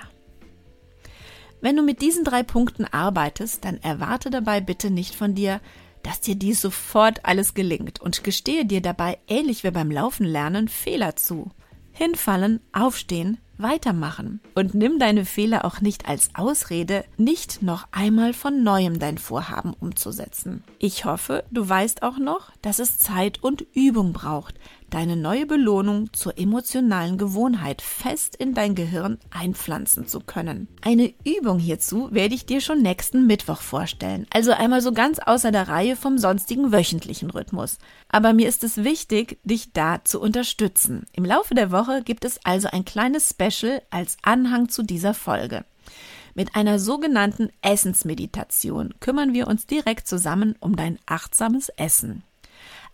Wenn 1.61 1.77
du 1.77 1.83
mit 1.83 2.03
diesen 2.03 2.25
drei 2.25 2.43
Punkten 2.43 2.85
arbeitest, 2.85 3.65
dann 3.65 3.79
erwarte 3.79 4.31
dabei 4.31 4.61
bitte 4.61 4.91
nicht 4.91 5.15
von 5.15 5.35
dir, 5.35 5.61
dass 6.03 6.21
dir 6.21 6.35
dies 6.35 6.61
sofort 6.61 7.25
alles 7.25 7.55
gelingt 7.55 8.01
und 8.01 8.25
gestehe 8.25 8.65
dir 8.65 8.81
dabei 8.81 9.19
ähnlich 9.29 9.65
wie 9.65 9.71
beim 9.71 9.91
Laufen 9.91 10.27
lernen 10.27 10.69
Fehler 10.69 11.17
zu. 11.17 11.51
Hinfallen, 11.93 12.61
aufstehen, 12.73 13.39
weitermachen. 13.59 14.41
Und 14.55 14.75
nimm 14.75 14.99
deine 14.99 15.25
Fehler 15.25 15.65
auch 15.65 15.81
nicht 15.81 16.09
als 16.09 16.31
Ausrede, 16.35 17.05
nicht 17.17 17.63
noch 17.63 17.87
einmal 17.93 18.33
von 18.33 18.63
neuem 18.63 18.99
dein 18.99 19.19
Vorhaben 19.19 19.75
umzusetzen. 19.75 20.65
Ich 20.79 21.05
hoffe, 21.05 21.45
du 21.51 21.69
weißt 21.69 22.03
auch 22.03 22.19
noch, 22.19 22.51
dass 22.63 22.79
es 22.79 22.99
Zeit 22.99 23.43
und 23.43 23.67
Übung 23.75 24.13
braucht, 24.13 24.55
deine 24.91 25.17
neue 25.17 25.47
Belohnung 25.47 26.13
zur 26.13 26.39
emotionalen 26.39 27.19
Gewohnheit 27.19 27.83
fest 27.83 28.37
in 28.37 28.55
dein 28.55 28.75
Gehirn 28.75 29.19
einpflanzen 29.31 30.07
zu 30.07 30.21
können. 30.21 30.69
Eine 30.83 31.13
Übung 31.25 31.59
hierzu 31.59 32.09
werde 32.13 32.35
ich 32.35 32.47
dir 32.47 32.61
schon 32.61 32.83
nächsten 32.83 33.27
Mittwoch 33.27 33.61
vorstellen, 33.61 34.27
also 34.33 34.53
einmal 34.53 34.83
so 34.83 34.93
ganz 34.93 35.19
außer 35.19 35.53
der 35.53 35.69
Reihe 35.69 35.97
vom 35.97 36.19
sonstigen 36.19 36.73
wöchentlichen 36.73 37.31
Rhythmus. 37.31 37.79
Aber 38.09 38.33
mir 38.33 38.49
ist 38.49 38.65
es 38.65 38.85
wichtig, 38.85 39.39
dich 39.45 39.73
da 39.73 40.05
zu 40.05 40.21
unterstützen. 40.21 41.07
Im 41.13 41.25
Laufe 41.25 41.55
der 41.55 41.71
Woche 41.71 42.03
gibt 42.03 42.25
es 42.25 42.39
also 42.45 42.69
ein 42.71 42.85
kleines 42.85 43.31
Special 43.31 43.83
als 43.91 44.17
Anhang 44.23 44.69
zu 44.69 44.83
dieser 44.83 45.15
Folge. 45.15 45.65
Mit 46.35 46.55
einer 46.55 46.79
sogenannten 46.79 47.51
Essensmeditation 47.63 48.95
kümmern 49.01 49.35
wir 49.35 49.47
uns 49.47 49.67
direkt 49.67 50.07
zusammen 50.07 50.55
um 50.61 50.77
dein 50.77 50.99
achtsames 51.07 51.71
Essen. 51.71 52.23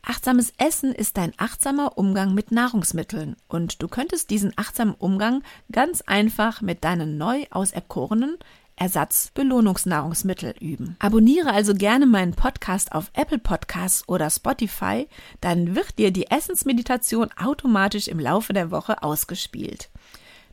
Achtsames 0.09 0.53
Essen 0.57 0.93
ist 0.93 1.19
ein 1.19 1.33
achtsamer 1.37 1.99
Umgang 1.99 2.33
mit 2.33 2.53
Nahrungsmitteln 2.53 3.35
und 3.49 3.83
du 3.83 3.89
könntest 3.89 4.31
diesen 4.31 4.53
achtsamen 4.55 4.95
Umgang 4.95 5.43
ganz 5.73 6.01
einfach 6.03 6.61
mit 6.61 6.85
deinen 6.85 7.19
neu 7.19 7.45
auserkorenen 7.51 8.37
Ersatzbelohnungsnahrungsmittel 8.77 10.55
üben. 10.61 10.95
Abonniere 11.01 11.53
also 11.53 11.75
gerne 11.75 12.07
meinen 12.07 12.35
Podcast 12.35 12.93
auf 12.93 13.11
Apple 13.15 13.41
Podcasts 13.41 14.09
oder 14.09 14.31
Spotify, 14.31 15.09
dann 15.41 15.75
wird 15.75 15.99
dir 15.99 16.13
die 16.13 16.31
Essensmeditation 16.31 17.31
automatisch 17.37 18.07
im 18.07 18.21
Laufe 18.21 18.53
der 18.53 18.71
Woche 18.71 19.03
ausgespielt. 19.03 19.91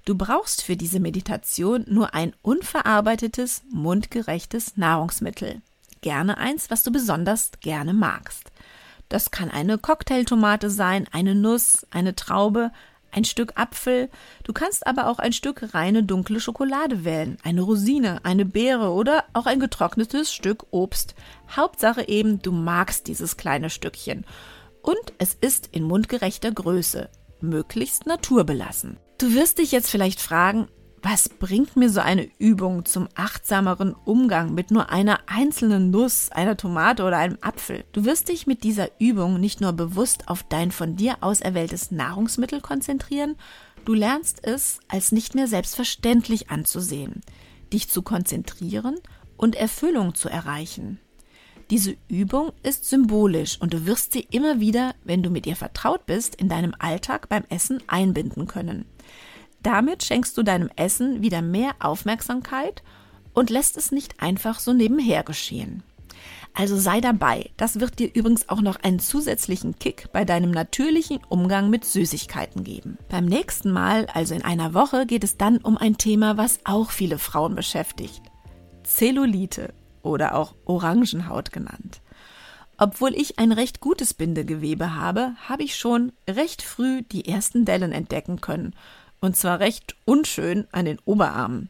Du 0.06 0.16
brauchst 0.16 0.64
für 0.64 0.76
diese 0.76 1.00
Meditation 1.00 1.86
nur 1.88 2.16
ein 2.16 2.34
unverarbeitetes, 2.42 3.62
mundgerechtes 3.70 4.78
Nahrungsmittel. 4.78 5.62
Gerne 6.02 6.40
eins, 6.40 6.72
was 6.72 6.82
du 6.82 6.92
besonders 6.92 7.52
gerne 7.62 7.94
magst. 7.94 8.53
Das 9.14 9.30
kann 9.30 9.52
eine 9.52 9.78
Cocktailtomate 9.78 10.72
sein, 10.72 11.08
eine 11.12 11.36
Nuss, 11.36 11.86
eine 11.92 12.16
Traube, 12.16 12.72
ein 13.12 13.26
Stück 13.26 13.52
Apfel. 13.60 14.10
Du 14.44 14.54
kannst 14.54 14.88
aber 14.88 15.06
auch 15.06 15.20
ein 15.20 15.34
Stück 15.34 15.76
reine 15.76 16.02
dunkle 16.02 16.40
Schokolade 16.40 17.06
wählen, 17.06 17.38
eine 17.44 17.62
Rosine, 17.62 18.22
eine 18.26 18.44
Beere 18.44 18.90
oder 18.90 19.26
auch 19.34 19.46
ein 19.46 19.60
getrocknetes 19.60 20.34
Stück 20.34 20.66
Obst. 20.72 21.14
Hauptsache 21.56 22.08
eben, 22.08 22.42
du 22.42 22.52
magst 22.52 23.06
dieses 23.06 23.38
kleine 23.38 23.70
Stückchen. 23.70 24.26
Und 24.82 25.14
es 25.20 25.36
ist 25.36 25.70
in 25.72 25.84
mundgerechter 25.84 26.52
Größe, 26.52 27.08
möglichst 27.40 28.08
naturbelassen. 28.08 28.98
Du 29.20 29.36
wirst 29.36 29.60
dich 29.60 29.72
jetzt 29.72 29.92
vielleicht 29.92 30.22
fragen, 30.22 30.70
was 31.04 31.28
bringt 31.28 31.76
mir 31.76 31.90
so 31.90 32.00
eine 32.00 32.30
Übung 32.40 32.86
zum 32.86 33.10
achtsameren 33.16 33.94
Umgang 33.94 34.54
mit 34.54 34.72
nur 34.72 34.90
einer 34.90 35.20
einzelnen 35.28 35.92
Nuss, 35.92 36.32
einer 36.32 36.56
Tomate 36.56 37.04
oder 37.04 37.18
einem 37.18 37.38
Apfel? 37.42 37.84
Du 37.92 38.06
wirst 38.06 38.30
dich 38.30 38.48
mit 38.48 38.64
dieser 38.64 38.90
Übung 39.00 39.38
nicht 39.38 39.60
nur 39.60 39.74
bewusst 39.74 40.30
auf 40.30 40.44
dein 40.44 40.72
von 40.72 40.96
dir 40.96 41.18
auserwähltes 41.20 41.92
Nahrungsmittel 41.92 42.62
konzentrieren, 42.62 43.36
du 43.84 43.94
lernst 43.94 44.46
es 44.46 44.80
als 44.88 45.12
nicht 45.12 45.36
mehr 45.36 45.48
selbstverständlich 45.48 46.50
anzusehen, 46.50 47.22
dich 47.74 47.90
zu 47.90 48.02
konzentrieren 48.02 48.96
und 49.36 49.56
Erfüllung 49.56 50.16
zu 50.16 50.30
erreichen. 50.30 51.00
Diese 51.70 51.98
Übung 52.08 52.54
ist 52.64 52.86
symbolisch 52.86 53.60
und 53.60 53.74
du 53.74 53.86
wirst 53.86 54.14
sie 54.14 54.26
immer 54.32 54.62
wieder, 54.62 54.96
wenn 55.04 55.22
du 55.22 55.30
mit 55.30 55.46
ihr 55.48 55.58
vertraut 55.58 56.06
bist, 56.06 56.36
in 56.36 56.48
deinem 56.48 56.74
Alltag 56.80 57.28
beim 57.28 57.44
Essen 57.50 57.84
einbinden 57.88 58.48
können. 58.48 58.86
Damit 59.64 60.04
schenkst 60.04 60.38
du 60.38 60.44
deinem 60.44 60.70
Essen 60.76 61.22
wieder 61.22 61.42
mehr 61.42 61.72
Aufmerksamkeit 61.80 62.84
und 63.34 63.50
lässt 63.50 63.78
es 63.78 63.92
nicht 63.92 64.22
einfach 64.22 64.60
so 64.60 64.74
nebenher 64.74 65.24
geschehen. 65.24 65.84
Also 66.54 66.78
sei 66.78 67.02
dabei. 67.02 67.50
Das 67.58 67.80
wird 67.80 67.98
dir 67.98 68.14
übrigens 68.14 68.48
auch 68.50 68.62
noch 68.62 68.76
einen 68.84 69.00
zusätzlichen 69.00 69.80
Kick 69.80 70.12
bei 70.12 70.24
deinem 70.24 70.52
natürlichen 70.52 71.20
Umgang 71.30 71.70
mit 71.72 71.84
Süßigkeiten 71.84 72.64
geben. 72.64 73.00
Beim 73.10 73.26
nächsten 73.26 73.72
Mal, 73.72 74.06
also 74.14 74.36
in 74.36 74.44
einer 74.44 74.76
Woche, 74.76 75.08
geht 75.08 75.24
es 75.24 75.38
dann 75.38 75.58
um 75.58 75.78
ein 75.78 75.98
Thema, 75.98 76.38
was 76.38 76.60
auch 76.64 76.92
viele 76.92 77.18
Frauen 77.18 77.56
beschäftigt. 77.56 78.22
Zellulite 78.84 79.74
oder 80.04 80.36
auch 80.36 80.54
Orangenhaut 80.66 81.52
genannt. 81.52 82.02
Obwohl 82.78 83.16
ich 83.16 83.40
ein 83.40 83.52
recht 83.52 83.80
gutes 83.80 84.14
Bindegewebe 84.14 84.96
habe, 84.96 85.34
habe 85.48 85.64
ich 85.64 85.76
schon 85.76 86.12
recht 86.30 86.62
früh 86.62 87.02
die 87.02 87.28
ersten 87.28 87.66
Dellen 87.66 87.92
entdecken 87.92 88.42
können 88.42 88.76
und 89.24 89.38
zwar 89.38 89.62
recht 89.62 89.96
unschön 90.04 90.68
an 90.74 90.84
den 90.84 91.00
Oberarmen. 91.06 91.70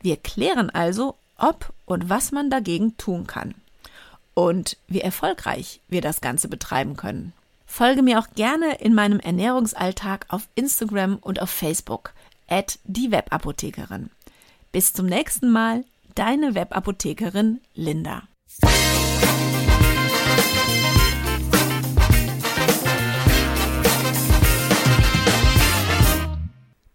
Wir 0.00 0.16
klären 0.16 0.70
also, 0.70 1.16
ob 1.36 1.74
und 1.84 2.08
was 2.08 2.32
man 2.32 2.48
dagegen 2.48 2.96
tun 2.96 3.26
kann. 3.26 3.54
Und 4.32 4.78
wie 4.88 5.02
erfolgreich 5.02 5.80
wir 5.86 6.00
das 6.00 6.22
Ganze 6.22 6.48
betreiben 6.48 6.96
können. 6.96 7.34
Folge 7.66 8.02
mir 8.02 8.18
auch 8.18 8.28
gerne 8.34 8.76
in 8.76 8.94
meinem 8.94 9.20
Ernährungsalltag 9.20 10.24
auf 10.30 10.48
Instagram 10.54 11.16
und 11.16 11.42
auf 11.42 11.50
Facebook, 11.50 12.14
at 12.48 12.78
die 12.84 13.12
Webapothekerin. 13.12 14.08
Bis 14.72 14.94
zum 14.94 15.04
nächsten 15.04 15.50
Mal, 15.50 15.84
deine 16.14 16.54
Webapothekerin 16.54 17.60
Linda. 17.74 18.22